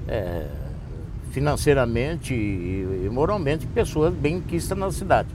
é, 0.08 0.46
financeiramente 1.30 2.32
e, 2.32 3.10
moralmente 3.12 3.66
pessoas 3.66 4.14
bem 4.14 4.40
quistas 4.40 4.78
na 4.78 4.90
cidade. 4.90 5.28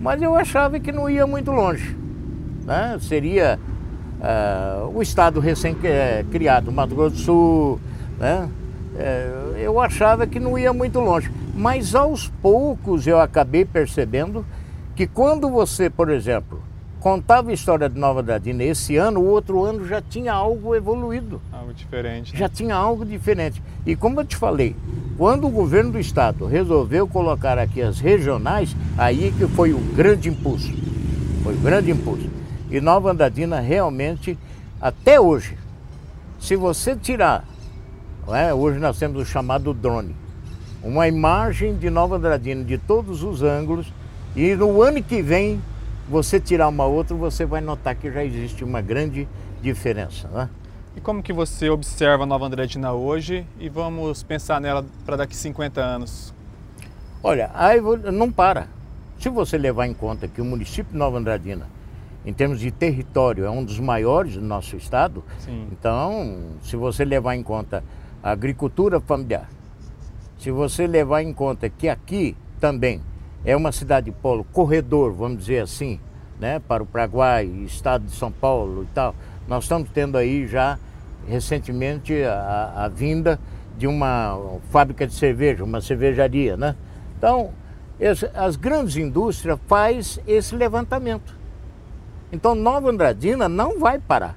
Mas 0.00 0.22
eu 0.22 0.34
achava 0.34 0.80
que 0.80 0.90
não 0.90 1.10
ia 1.10 1.26
muito 1.26 1.50
longe. 1.50 1.94
Né? 2.64 2.96
Seria 3.02 3.58
uh, 4.18 4.88
o 4.96 5.02
estado 5.02 5.40
recém-criado, 5.40 6.72
Mato 6.72 6.94
Grosso 6.94 7.16
do 7.16 7.20
Sul. 7.20 7.80
Né? 8.18 8.48
É, 8.96 9.58
eu 9.58 9.78
achava 9.78 10.26
que 10.26 10.40
não 10.40 10.58
ia 10.58 10.72
muito 10.72 10.98
longe. 11.00 11.30
Mas 11.54 11.94
aos 11.94 12.28
poucos 12.40 13.06
eu 13.06 13.20
acabei 13.20 13.64
percebendo 13.64 14.44
que 14.96 15.06
quando 15.06 15.50
você, 15.50 15.90
por 15.90 16.10
exemplo, 16.10 16.62
contava 17.04 17.50
a 17.50 17.52
história 17.52 17.86
de 17.86 17.98
Nova 17.98 18.22
Dradina 18.22 18.64
esse 18.64 18.96
ano, 18.96 19.20
o 19.20 19.26
outro 19.26 19.62
ano 19.62 19.86
já 19.86 20.00
tinha 20.00 20.32
algo 20.32 20.74
evoluído. 20.74 21.38
Algo 21.52 21.74
diferente. 21.74 22.32
Né? 22.32 22.38
Já 22.38 22.48
tinha 22.48 22.74
algo 22.74 23.04
diferente. 23.04 23.62
E 23.84 23.94
como 23.94 24.20
eu 24.20 24.24
te 24.24 24.34
falei, 24.34 24.74
quando 25.18 25.46
o 25.46 25.50
governo 25.50 25.92
do 25.92 26.00
estado 26.00 26.46
resolveu 26.46 27.06
colocar 27.06 27.58
aqui 27.58 27.82
as 27.82 28.00
regionais, 28.00 28.74
aí 28.96 29.34
que 29.36 29.46
foi 29.48 29.74
o 29.74 29.78
grande 29.78 30.30
impulso. 30.30 30.72
Foi 31.42 31.52
o 31.52 31.58
grande 31.58 31.90
impulso. 31.90 32.26
E 32.70 32.80
Nova 32.80 33.10
Andradina 33.10 33.60
realmente, 33.60 34.38
até 34.80 35.20
hoje, 35.20 35.58
se 36.40 36.56
você 36.56 36.96
tirar, 36.96 37.44
é, 38.28 38.54
hoje 38.54 38.78
nós 38.78 38.98
temos 38.98 39.20
o 39.20 39.26
chamado 39.26 39.74
drone, 39.74 40.16
uma 40.82 41.06
imagem 41.06 41.76
de 41.76 41.90
Nova 41.90 42.16
Andradina 42.16 42.64
de 42.64 42.78
todos 42.78 43.22
os 43.22 43.42
ângulos, 43.42 43.92
e 44.34 44.54
no 44.54 44.80
ano 44.80 45.02
que 45.02 45.20
vem 45.20 45.60
você 46.08 46.38
tirar 46.38 46.68
uma 46.68 46.84
outra, 46.84 47.14
você 47.16 47.44
vai 47.44 47.60
notar 47.60 47.94
que 47.94 48.10
já 48.10 48.24
existe 48.24 48.62
uma 48.62 48.80
grande 48.80 49.26
diferença. 49.62 50.28
Né? 50.28 50.48
E 50.96 51.00
como 51.00 51.22
que 51.22 51.32
você 51.32 51.70
observa 51.70 52.24
a 52.24 52.26
Nova 52.26 52.46
Andradina 52.46 52.92
hoje 52.92 53.46
e 53.58 53.68
vamos 53.68 54.22
pensar 54.22 54.60
nela 54.60 54.84
para 55.04 55.16
daqui 55.16 55.34
50 55.34 55.80
anos? 55.80 56.32
Olha, 57.22 57.50
aí 57.54 57.80
não 58.12 58.30
para. 58.30 58.68
Se 59.18 59.28
você 59.28 59.56
levar 59.56 59.86
em 59.86 59.94
conta 59.94 60.28
que 60.28 60.40
o 60.40 60.44
município 60.44 60.92
de 60.92 60.98
Nova 60.98 61.18
Andradina, 61.18 61.66
em 62.26 62.32
termos 62.32 62.60
de 62.60 62.70
território, 62.70 63.44
é 63.44 63.50
um 63.50 63.64
dos 63.64 63.80
maiores 63.80 64.34
do 64.34 64.42
nosso 64.42 64.76
estado, 64.76 65.24
Sim. 65.38 65.66
então, 65.72 66.42
se 66.62 66.76
você 66.76 67.04
levar 67.04 67.34
em 67.34 67.42
conta 67.42 67.82
a 68.22 68.30
agricultura 68.30 69.00
familiar, 69.00 69.48
se 70.38 70.50
você 70.50 70.86
levar 70.86 71.22
em 71.22 71.32
conta 71.32 71.68
que 71.70 71.88
aqui 71.88 72.36
também 72.60 73.00
é 73.44 73.56
uma 73.56 73.72
cidade 73.72 74.10
polo, 74.10 74.44
corredor, 74.52 75.12
vamos 75.12 75.38
dizer 75.38 75.62
assim, 75.62 76.00
né, 76.40 76.58
para 76.58 76.82
o 76.82 76.86
Paraguai, 76.86 77.46
estado 77.64 78.06
de 78.06 78.12
São 78.12 78.32
Paulo 78.32 78.84
e 78.84 78.94
tal. 78.94 79.14
Nós 79.46 79.64
estamos 79.64 79.88
tendo 79.90 80.16
aí 80.16 80.46
já 80.46 80.78
recentemente 81.28 82.22
a, 82.22 82.72
a 82.84 82.88
vinda 82.88 83.38
de 83.76 83.86
uma 83.86 84.38
fábrica 84.70 85.06
de 85.06 85.14
cerveja, 85.14 85.64
uma 85.64 85.80
cervejaria, 85.80 86.56
né? 86.56 86.76
Então, 87.18 87.50
as 88.34 88.56
grandes 88.56 88.96
indústrias 88.96 89.58
faz 89.66 90.18
esse 90.26 90.54
levantamento. 90.54 91.34
Então, 92.32 92.54
Nova 92.54 92.90
Andradina 92.90 93.48
não 93.48 93.78
vai 93.78 93.98
parar. 93.98 94.36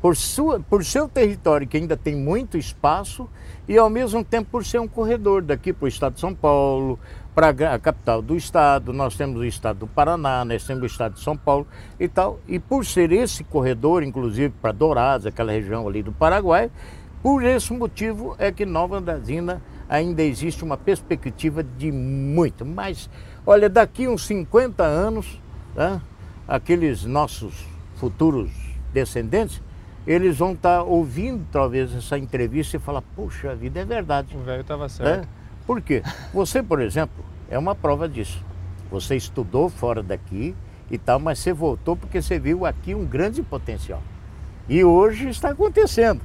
Por, 0.00 0.16
sua, 0.16 0.58
por 0.58 0.84
seu 0.84 1.08
território, 1.08 1.66
que 1.66 1.76
ainda 1.76 1.96
tem 1.96 2.16
muito 2.16 2.58
espaço, 2.58 3.28
e 3.68 3.78
ao 3.78 3.88
mesmo 3.88 4.24
tempo 4.24 4.50
por 4.50 4.64
ser 4.64 4.80
um 4.80 4.88
corredor 4.88 5.42
daqui 5.42 5.72
para 5.72 5.84
o 5.84 5.88
estado 5.88 6.14
de 6.14 6.20
São 6.20 6.34
Paulo, 6.34 6.98
para 7.34 7.48
a 7.48 7.78
capital 7.78 8.20
do 8.20 8.36
estado, 8.36 8.92
nós 8.92 9.16
temos 9.16 9.40
o 9.40 9.44
estado 9.44 9.80
do 9.80 9.86
Paraná, 9.86 10.44
nós 10.44 10.64
temos 10.64 10.82
o 10.82 10.86
estado 10.86 11.14
de 11.14 11.20
São 11.20 11.36
Paulo 11.36 11.66
e 11.98 12.06
tal. 12.06 12.38
E 12.46 12.58
por 12.58 12.84
ser 12.84 13.10
esse 13.10 13.42
corredor, 13.42 14.02
inclusive 14.02 14.52
para 14.60 14.72
Dourados, 14.72 15.26
aquela 15.26 15.52
região 15.52 15.88
ali 15.88 16.02
do 16.02 16.12
Paraguai, 16.12 16.70
por 17.22 17.42
esse 17.42 17.72
motivo 17.72 18.34
é 18.38 18.52
que 18.52 18.66
Nova 18.66 18.98
Andradina 18.98 19.62
ainda 19.88 20.22
existe 20.22 20.64
uma 20.64 20.76
perspectiva 20.76 21.62
de 21.62 21.90
muito. 21.90 22.66
Mas, 22.66 23.08
olha, 23.46 23.68
daqui 23.68 24.08
uns 24.08 24.26
50 24.26 24.82
anos, 24.82 25.40
né, 25.74 26.00
aqueles 26.46 27.04
nossos 27.04 27.54
futuros 27.96 28.50
descendentes, 28.92 29.62
eles 30.06 30.36
vão 30.38 30.52
estar 30.52 30.78
tá 30.78 30.82
ouvindo 30.82 31.46
talvez 31.50 31.94
essa 31.94 32.18
entrevista 32.18 32.76
e 32.76 32.80
falar, 32.80 33.02
puxa 33.14 33.54
vida, 33.54 33.80
é 33.80 33.84
verdade. 33.84 34.36
O 34.36 34.40
velho 34.40 34.62
estava 34.62 34.88
certo. 34.88 35.24
É? 35.24 35.41
Por 35.66 35.80
quê? 35.80 36.02
Você, 36.32 36.62
por 36.62 36.80
exemplo, 36.80 37.24
é 37.48 37.58
uma 37.58 37.74
prova 37.74 38.08
disso. 38.08 38.42
Você 38.90 39.16
estudou 39.16 39.68
fora 39.68 40.02
daqui 40.02 40.54
e 40.90 40.98
tal, 40.98 41.18
mas 41.18 41.38
você 41.38 41.52
voltou 41.52 41.96
porque 41.96 42.20
você 42.20 42.38
viu 42.38 42.66
aqui 42.66 42.94
um 42.94 43.04
grande 43.04 43.42
potencial. 43.42 44.02
E 44.68 44.84
hoje 44.84 45.28
está 45.28 45.50
acontecendo. 45.50 46.20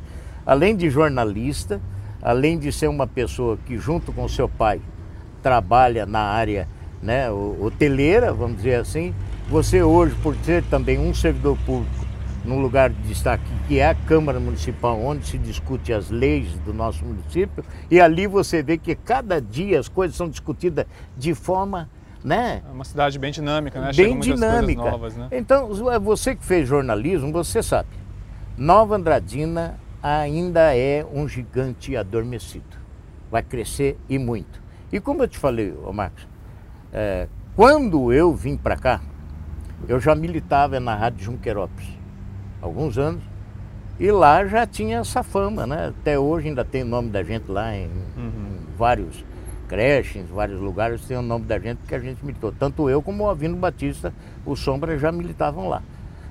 Além 0.45 0.75
de 0.75 0.89
jornalista, 0.89 1.81
além 2.21 2.57
de 2.57 2.71
ser 2.71 2.87
uma 2.87 3.05
pessoa 3.05 3.57
que 3.65 3.77
junto 3.77 4.11
com 4.11 4.27
seu 4.27 4.49
pai 4.49 4.81
trabalha 5.43 6.05
na 6.05 6.19
área 6.19 6.67
né, 7.01 7.29
hoteleira, 7.31 8.33
vamos 8.33 8.57
dizer 8.57 8.75
assim, 8.75 9.13
você 9.49 9.83
hoje, 9.83 10.15
por 10.21 10.35
ser 10.37 10.63
também 10.63 10.99
um 10.99 11.13
servidor 11.13 11.57
público 11.65 12.06
num 12.47 12.61
lugar 12.61 12.89
de 12.89 13.01
destaque 13.01 13.43
que 13.67 13.77
é 13.77 13.89
a 13.89 13.93
Câmara 13.93 14.39
Municipal, 14.39 14.97
onde 14.99 15.27
se 15.27 15.37
discute 15.37 15.91
as 15.91 16.09
leis 16.09 16.49
do 16.59 16.73
nosso 16.73 17.03
município, 17.03 17.63
e 17.91 17.99
ali 17.99 18.25
você 18.25 18.63
vê 18.63 18.77
que 18.77 18.95
cada 18.95 19.41
dia 19.41 19.77
as 19.77 19.89
coisas 19.89 20.15
são 20.15 20.29
discutidas 20.29 20.85
de 21.15 21.35
forma 21.35 21.89
né? 22.23 22.61
É 22.67 22.71
uma 22.71 22.83
cidade 22.83 23.17
bem 23.19 23.31
dinâmica, 23.31 23.79
né? 23.79 23.91
Bem 23.95 24.19
dinâmica. 24.19 24.81
Novas, 24.81 25.15
né? 25.15 25.29
Então, 25.31 25.69
você 26.01 26.35
que 26.35 26.43
fez 26.43 26.67
jornalismo, 26.67 27.31
você 27.31 27.61
sabe. 27.61 27.89
Nova 28.57 28.95
Andradina 28.95 29.79
ainda 30.01 30.75
é 30.75 31.05
um 31.13 31.27
gigante 31.27 31.95
adormecido. 31.95 32.65
Vai 33.31 33.43
crescer 33.43 33.97
e 34.09 34.17
muito. 34.17 34.61
E 34.91 34.99
como 34.99 35.23
eu 35.23 35.27
te 35.27 35.37
falei, 35.37 35.73
Marcos, 35.93 36.27
é, 36.91 37.27
quando 37.55 38.11
eu 38.11 38.33
vim 38.33 38.57
para 38.57 38.75
cá, 38.75 38.99
eu 39.87 39.99
já 39.99 40.15
militava 40.15 40.79
na 40.79 40.95
Rádio 40.95 41.23
Junquerópolis 41.23 41.97
alguns 42.61 42.97
anos. 42.97 43.21
E 43.99 44.11
lá 44.11 44.45
já 44.45 44.65
tinha 44.67 44.99
essa 44.99 45.23
fama, 45.23 45.65
né? 45.65 45.87
Até 45.99 46.19
hoje 46.19 46.49
ainda 46.49 46.63
tem 46.63 46.83
o 46.83 46.85
nome 46.85 47.09
da 47.09 47.23
gente 47.23 47.49
lá 47.49 47.75
em, 47.75 47.87
uhum. 47.87 48.57
em 48.71 48.77
vários 48.77 49.25
creches, 49.67 50.15
em 50.15 50.25
vários 50.25 50.59
lugares 50.59 51.05
tem 51.05 51.17
o 51.17 51.21
nome 51.21 51.45
da 51.45 51.59
gente 51.59 51.79
que 51.87 51.95
a 51.95 51.99
gente 51.99 52.23
militou. 52.25 52.51
Tanto 52.51 52.89
eu 52.89 53.01
como 53.01 53.23
o 53.23 53.29
Avino 53.29 53.57
Batista, 53.57 54.13
o 54.45 54.55
Sombra 54.55 54.97
já 54.97 55.11
militavam 55.11 55.67
lá. 55.67 55.81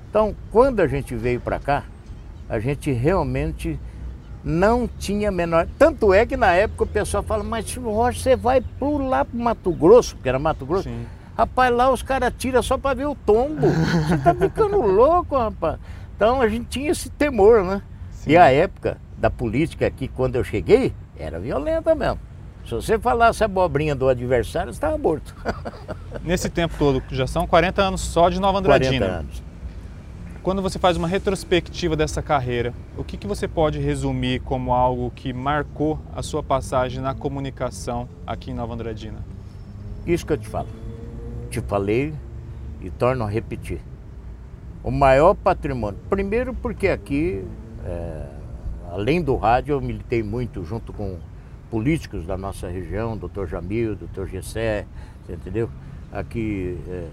Então, 0.09 0.35
quando 0.51 0.79
a 0.79 0.87
gente 0.87 1.15
veio 1.15 1.39
para 1.39 1.59
cá, 1.59 1.83
a 2.49 2.59
gente 2.59 2.91
realmente 2.91 3.79
não 4.43 4.87
tinha 4.87 5.29
menor. 5.29 5.67
Tanto 5.77 6.13
é 6.13 6.25
que 6.25 6.37
na 6.37 6.53
época 6.53 6.85
o 6.85 6.87
pessoal 6.87 7.21
fala, 7.21 7.43
mas 7.43 7.75
Rocha, 7.75 8.19
você 8.19 8.35
vai 8.35 8.61
por 8.61 8.99
lá 8.99 9.25
para 9.25 9.39
Mato 9.39 9.71
Grosso, 9.71 10.15
porque 10.15 10.29
era 10.29 10.39
Mato 10.39 10.65
Grosso. 10.65 10.83
Sim. 10.83 11.05
Rapaz, 11.37 11.71
lá 11.71 11.91
os 11.91 12.01
caras 12.01 12.33
tiram 12.35 12.63
só 12.63 12.77
para 12.77 12.95
ver 12.95 13.05
o 13.05 13.13
tombo. 13.13 13.67
Você 13.67 14.17
tá 14.17 14.33
ficando 14.33 14.81
louco, 14.87 15.37
rapaz. 15.37 15.77
Então 16.17 16.41
a 16.41 16.49
gente 16.49 16.65
tinha 16.65 16.89
esse 16.89 17.11
temor, 17.11 17.63
né? 17.63 17.79
Sim. 18.09 18.31
E 18.31 18.37
a 18.37 18.51
época 18.51 18.97
da 19.15 19.29
política 19.29 19.85
aqui, 19.85 20.07
quando 20.07 20.35
eu 20.35 20.43
cheguei, 20.43 20.91
era 21.15 21.39
violenta 21.39 21.93
mesmo. 21.93 22.19
Se 22.65 22.71
você 22.73 22.97
falasse 22.97 23.43
abobrinha 23.43 23.95
do 23.95 24.09
adversário, 24.09 24.73
você 24.73 24.77
estava 24.77 24.97
morto. 24.97 25.35
Nesse 26.25 26.49
tempo 26.49 26.75
todo, 26.77 27.03
já 27.11 27.27
são 27.27 27.45
40 27.45 27.81
anos 27.83 28.01
só 28.01 28.29
de 28.29 28.41
Nova 28.41 28.57
Andradina. 28.57 29.05
40 29.05 29.19
anos. 29.19 29.43
Quando 30.41 30.61
você 30.61 30.79
faz 30.79 30.97
uma 30.97 31.07
retrospectiva 31.07 31.95
dessa 31.95 32.21
carreira, 32.21 32.73
o 32.97 33.03
que, 33.03 33.15
que 33.15 33.27
você 33.27 33.47
pode 33.47 33.79
resumir 33.79 34.39
como 34.39 34.73
algo 34.73 35.11
que 35.11 35.31
marcou 35.31 35.99
a 36.15 36.23
sua 36.23 36.41
passagem 36.41 36.99
na 36.99 37.13
comunicação 37.13 38.09
aqui 38.25 38.49
em 38.49 38.53
Nova 38.55 38.73
Andradina? 38.73 39.19
Isso 40.05 40.25
que 40.25 40.33
eu 40.33 40.37
te 40.37 40.47
falo. 40.47 40.69
Te 41.51 41.61
falei 41.61 42.13
e 42.81 42.89
torno 42.89 43.23
a 43.23 43.29
repetir 43.29 43.79
o 44.87 44.91
maior 44.91 45.33
patrimônio. 45.33 45.99
Primeiro 46.09 46.53
porque 46.53 46.87
aqui, 46.87 47.43
é, 47.83 48.25
além 48.89 49.21
do 49.21 49.35
rádio, 49.35 49.73
eu 49.73 49.81
militei 49.81 50.23
muito 50.23 50.63
junto 50.63 50.93
com 50.93 51.17
políticos 51.69 52.25
da 52.25 52.37
nossa 52.37 52.69
região, 52.69 53.17
doutor 53.17 53.49
Jamil, 53.49 53.97
doutor 53.97 54.29
Gessé, 54.29 54.85
entendeu? 55.27 55.69
Aqui, 56.09 56.77
é, 56.87 56.91
é, 56.91 57.09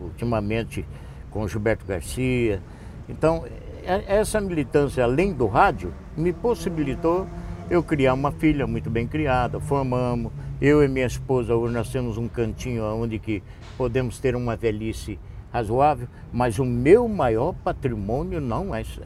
ultimamente, 0.00 0.86
com 1.28 1.48
Gilberto 1.48 1.84
Garcia. 1.84 2.62
Então, 3.08 3.44
é, 3.82 4.04
essa 4.06 4.40
militância, 4.40 5.02
além 5.02 5.32
do 5.32 5.48
rádio, 5.48 5.92
me 6.16 6.32
possibilitou 6.32 7.26
eu 7.68 7.82
criar 7.82 8.14
uma 8.14 8.30
filha 8.30 8.64
muito 8.64 8.88
bem 8.88 9.08
criada, 9.08 9.58
formamos. 9.58 10.30
Eu 10.60 10.84
e 10.84 10.86
minha 10.86 11.06
esposa 11.06 11.52
hoje 11.52 11.74
nós 11.74 11.90
temos 11.90 12.16
um 12.16 12.28
cantinho 12.28 12.84
onde 12.84 13.18
que 13.18 13.42
podemos 13.76 14.20
ter 14.20 14.36
uma 14.36 14.54
velhice 14.54 15.18
razoável, 15.52 16.08
mas 16.32 16.58
o 16.58 16.64
meu 16.64 17.08
maior 17.08 17.54
patrimônio 17.64 18.40
não 18.40 18.74
é 18.74 18.82
isso. 18.82 19.02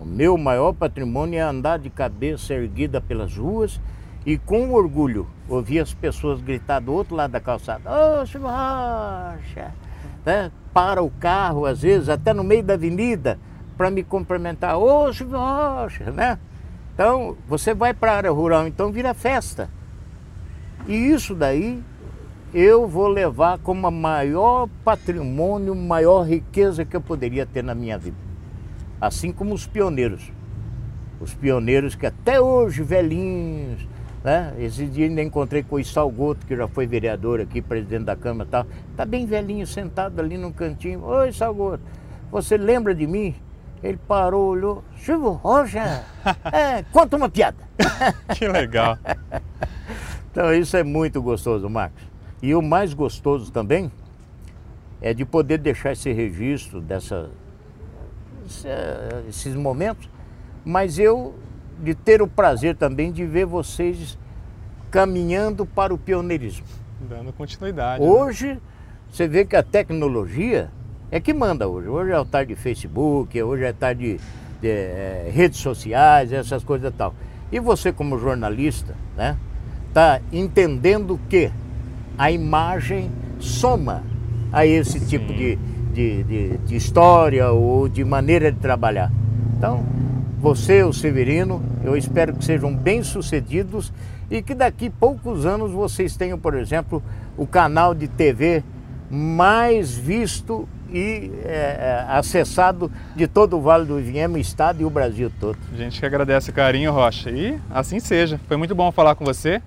O 0.00 0.04
meu 0.04 0.38
maior 0.38 0.72
patrimônio 0.72 1.38
é 1.38 1.42
andar 1.42 1.78
de 1.78 1.90
cabeça 1.90 2.54
erguida 2.54 3.00
pelas 3.00 3.36
ruas 3.36 3.78
e 4.24 4.38
com 4.38 4.72
orgulho 4.72 5.26
ouvir 5.48 5.80
as 5.80 5.92
pessoas 5.92 6.40
gritar 6.40 6.80
do 6.80 6.92
outro 6.92 7.14
lado 7.14 7.32
da 7.32 7.40
calçada: 7.40 7.90
Ô, 7.90 8.22
oh, 8.22 8.38
Rocha! 8.38 9.74
Né? 10.24 10.50
Para 10.72 11.02
o 11.02 11.10
carro, 11.10 11.66
às 11.66 11.82
vezes, 11.82 12.08
até 12.08 12.32
no 12.32 12.44
meio 12.44 12.62
da 12.62 12.74
avenida, 12.74 13.38
para 13.76 13.90
me 13.90 14.02
cumprimentar: 14.02 14.78
Ô, 14.78 15.08
oh, 15.08 15.10
Rocha! 15.10 16.10
Né? 16.10 16.38
Então, 16.94 17.36
você 17.46 17.74
vai 17.74 17.92
para 17.92 18.12
a 18.12 18.16
área 18.16 18.30
rural, 18.30 18.66
então 18.66 18.90
vira 18.90 19.12
festa. 19.12 19.68
E 20.86 20.94
isso 20.94 21.34
daí 21.34 21.82
eu 22.52 22.86
vou 22.86 23.06
levar 23.06 23.58
como 23.58 23.86
a 23.86 23.90
maior 23.90 24.68
patrimônio, 24.84 25.74
maior 25.74 26.22
riqueza 26.22 26.84
que 26.84 26.96
eu 26.96 27.00
poderia 27.00 27.46
ter 27.46 27.62
na 27.62 27.74
minha 27.74 27.96
vida. 27.96 28.16
Assim 29.00 29.32
como 29.32 29.54
os 29.54 29.66
pioneiros. 29.66 30.32
Os 31.20 31.32
pioneiros 31.32 31.94
que 31.94 32.06
até 32.06 32.40
hoje, 32.40 32.82
velhinhos, 32.82 33.86
né? 34.24 34.52
Esse 34.58 34.86
dia 34.86 35.06
ainda 35.06 35.22
encontrei 35.22 35.62
com 35.62 35.76
o 35.76 35.84
Salgoto, 35.84 36.44
que 36.46 36.56
já 36.56 36.66
foi 36.66 36.86
vereador 36.86 37.40
aqui, 37.40 37.62
presidente 37.62 38.04
da 38.04 38.16
Câmara 38.16 38.48
e 38.48 38.50
tal. 38.50 38.66
Tá 38.96 39.04
bem 39.04 39.26
velhinho, 39.26 39.66
sentado 39.66 40.20
ali 40.20 40.36
no 40.36 40.52
cantinho. 40.52 41.04
Oi, 41.04 41.32
Salgoto, 41.32 41.82
você 42.30 42.56
lembra 42.56 42.94
de 42.94 43.06
mim? 43.06 43.34
Ele 43.82 43.98
parou, 44.08 44.48
olhou. 44.48 44.84
Silvio 44.98 45.30
Rocha, 45.30 46.04
é, 46.52 46.82
conta 46.92 47.16
uma 47.16 47.28
piada. 47.28 47.58
que 48.36 48.46
legal. 48.48 48.98
então 50.30 50.52
isso 50.52 50.76
é 50.76 50.82
muito 50.82 51.22
gostoso, 51.22 51.68
Marcos. 51.70 52.09
E 52.42 52.54
o 52.54 52.62
mais 52.62 52.94
gostoso 52.94 53.52
também 53.52 53.90
é 55.00 55.12
de 55.12 55.24
poder 55.24 55.58
deixar 55.58 55.92
esse 55.92 56.12
registro 56.12 56.80
dessa, 56.80 57.30
esses 59.28 59.54
momentos, 59.54 60.08
mas 60.64 60.98
eu 60.98 61.34
de 61.82 61.94
ter 61.94 62.20
o 62.20 62.28
prazer 62.28 62.76
também 62.76 63.10
de 63.10 63.24
ver 63.24 63.46
vocês 63.46 64.18
caminhando 64.90 65.64
para 65.64 65.94
o 65.94 65.98
pioneirismo. 65.98 66.66
Dando 67.08 67.32
continuidade. 67.32 68.02
Né? 68.02 68.10
Hoje, 68.10 68.48
né? 68.48 68.60
você 69.10 69.26
vê 69.26 69.44
que 69.44 69.56
a 69.56 69.62
tecnologia 69.62 70.70
é 71.10 71.18
que 71.20 71.32
manda 71.32 71.66
hoje. 71.68 71.88
Hoje 71.88 72.12
é 72.12 72.18
o 72.18 72.24
tarde 72.24 72.54
de 72.54 72.60
Facebook, 72.60 73.42
hoje 73.42 73.64
é 73.64 73.72
tarde 73.72 74.18
de, 74.18 74.20
de 74.60 74.68
é, 74.68 75.30
redes 75.32 75.58
sociais, 75.60 76.32
essas 76.32 76.62
coisas 76.62 76.92
e 76.92 76.96
tal. 76.96 77.14
E 77.50 77.58
você 77.58 77.92
como 77.92 78.18
jornalista, 78.18 78.94
né, 79.16 79.36
tá 79.92 80.20
entendendo 80.32 81.18
que 81.28 81.50
a 82.20 82.30
imagem 82.30 83.10
soma 83.38 84.02
a 84.52 84.66
esse 84.66 85.00
tipo 85.06 85.32
de, 85.32 85.56
de, 85.90 86.22
de, 86.22 86.58
de 86.58 86.76
história 86.76 87.50
ou 87.50 87.88
de 87.88 88.04
maneira 88.04 88.52
de 88.52 88.58
trabalhar. 88.58 89.10
Então, 89.56 89.82
você, 90.38 90.82
o 90.82 90.92
Severino, 90.92 91.62
eu 91.82 91.96
espero 91.96 92.34
que 92.34 92.44
sejam 92.44 92.76
bem-sucedidos 92.76 93.90
e 94.30 94.42
que 94.42 94.54
daqui 94.54 94.90
poucos 94.90 95.46
anos 95.46 95.70
vocês 95.70 96.14
tenham, 96.14 96.38
por 96.38 96.52
exemplo, 96.52 97.02
o 97.38 97.46
canal 97.46 97.94
de 97.94 98.06
TV 98.06 98.62
mais 99.10 99.96
visto 99.96 100.68
e 100.92 101.32
é, 101.42 102.04
é, 102.06 102.06
acessado 102.06 102.92
de 103.16 103.26
todo 103.26 103.56
o 103.56 103.62
Vale 103.62 103.86
do 103.86 103.98
Ivinhema, 103.98 104.34
o 104.34 104.38
estado 104.38 104.82
e 104.82 104.84
o 104.84 104.90
Brasil 104.90 105.32
todo. 105.40 105.56
A 105.72 105.76
gente 105.76 105.98
que 105.98 106.04
agradece 106.04 106.50
o 106.50 106.52
carinho, 106.52 106.92
Rocha, 106.92 107.30
e 107.30 107.58
assim 107.70 107.98
seja. 107.98 108.38
Foi 108.46 108.58
muito 108.58 108.74
bom 108.74 108.92
falar 108.92 109.14
com 109.14 109.24
você. 109.24 109.62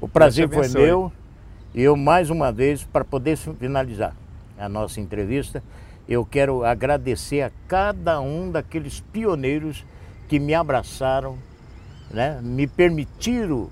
O 0.00 0.06
prazer 0.06 0.48
foi 0.48 0.68
meu 0.68 1.10
eu 1.74 1.96
mais 1.96 2.30
uma 2.30 2.52
vez, 2.52 2.84
para 2.84 3.04
poder 3.04 3.36
finalizar 3.36 4.14
a 4.58 4.68
nossa 4.68 5.00
entrevista, 5.00 5.62
eu 6.08 6.24
quero 6.24 6.64
agradecer 6.64 7.42
a 7.42 7.50
cada 7.66 8.20
um 8.20 8.50
daqueles 8.50 9.00
pioneiros 9.00 9.84
que 10.28 10.38
me 10.38 10.54
abraçaram, 10.54 11.36
né, 12.10 12.40
me 12.42 12.66
permitiram 12.66 13.68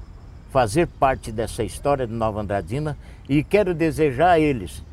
fazer 0.51 0.87
parte 0.87 1.31
dessa 1.31 1.62
história 1.62 2.07
de 2.07 2.12
Nova 2.12 2.41
Andradina 2.41 2.97
e 3.29 3.43
quero 3.43 3.75
desejar 3.75 4.33
a 4.33 4.41
eles 4.41 4.85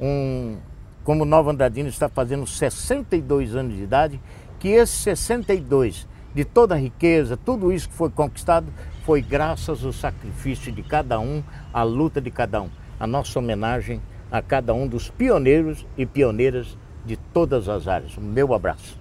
um 0.00 0.56
como 1.02 1.24
Nova 1.24 1.50
Andradina 1.50 1.88
está 1.88 2.08
fazendo 2.08 2.46
62 2.46 3.56
anos 3.56 3.74
de 3.74 3.82
idade, 3.82 4.20
que 4.58 4.68
esses 4.68 4.96
62 4.96 6.06
de 6.34 6.44
toda 6.44 6.74
a 6.74 6.78
riqueza, 6.78 7.36
tudo 7.36 7.72
isso 7.72 7.88
que 7.88 7.94
foi 7.94 8.10
conquistado, 8.10 8.66
foi 9.04 9.20
graças 9.20 9.84
ao 9.84 9.92
sacrifício 9.92 10.70
de 10.70 10.82
cada 10.82 11.18
um, 11.18 11.42
à 11.72 11.82
luta 11.82 12.20
de 12.20 12.30
cada 12.30 12.62
um. 12.62 12.70
A 12.98 13.06
nossa 13.06 13.38
homenagem 13.38 14.00
a 14.30 14.40
cada 14.40 14.72
um 14.72 14.86
dos 14.86 15.10
pioneiros 15.10 15.84
e 15.96 16.06
pioneiras 16.06 16.78
de 17.04 17.16
todas 17.16 17.68
as 17.68 17.88
áreas. 17.88 18.16
O 18.16 18.20
meu 18.20 18.54
abraço. 18.54 18.96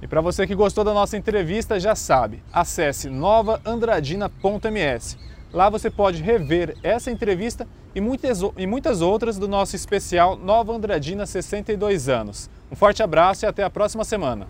E 0.00 0.06
para 0.06 0.20
você 0.20 0.46
que 0.46 0.54
gostou 0.54 0.84
da 0.84 0.94
nossa 0.94 1.16
entrevista, 1.16 1.80
já 1.80 1.94
sabe, 1.94 2.42
acesse 2.52 3.10
novaandradina.ms. 3.10 5.18
Lá 5.52 5.68
você 5.68 5.90
pode 5.90 6.22
rever 6.22 6.76
essa 6.82 7.10
entrevista 7.10 7.66
e 7.94 8.00
muitas, 8.00 8.40
e 8.56 8.66
muitas 8.66 9.02
outras 9.02 9.36
do 9.36 9.46
nosso 9.48 9.76
especial 9.76 10.36
Nova 10.36 10.72
Andradina 10.72 11.26
62 11.26 12.08
anos. 12.08 12.48
Um 12.70 12.76
forte 12.76 13.02
abraço 13.02 13.44
e 13.44 13.48
até 13.48 13.64
a 13.64 13.70
próxima 13.70 14.04
semana. 14.04 14.46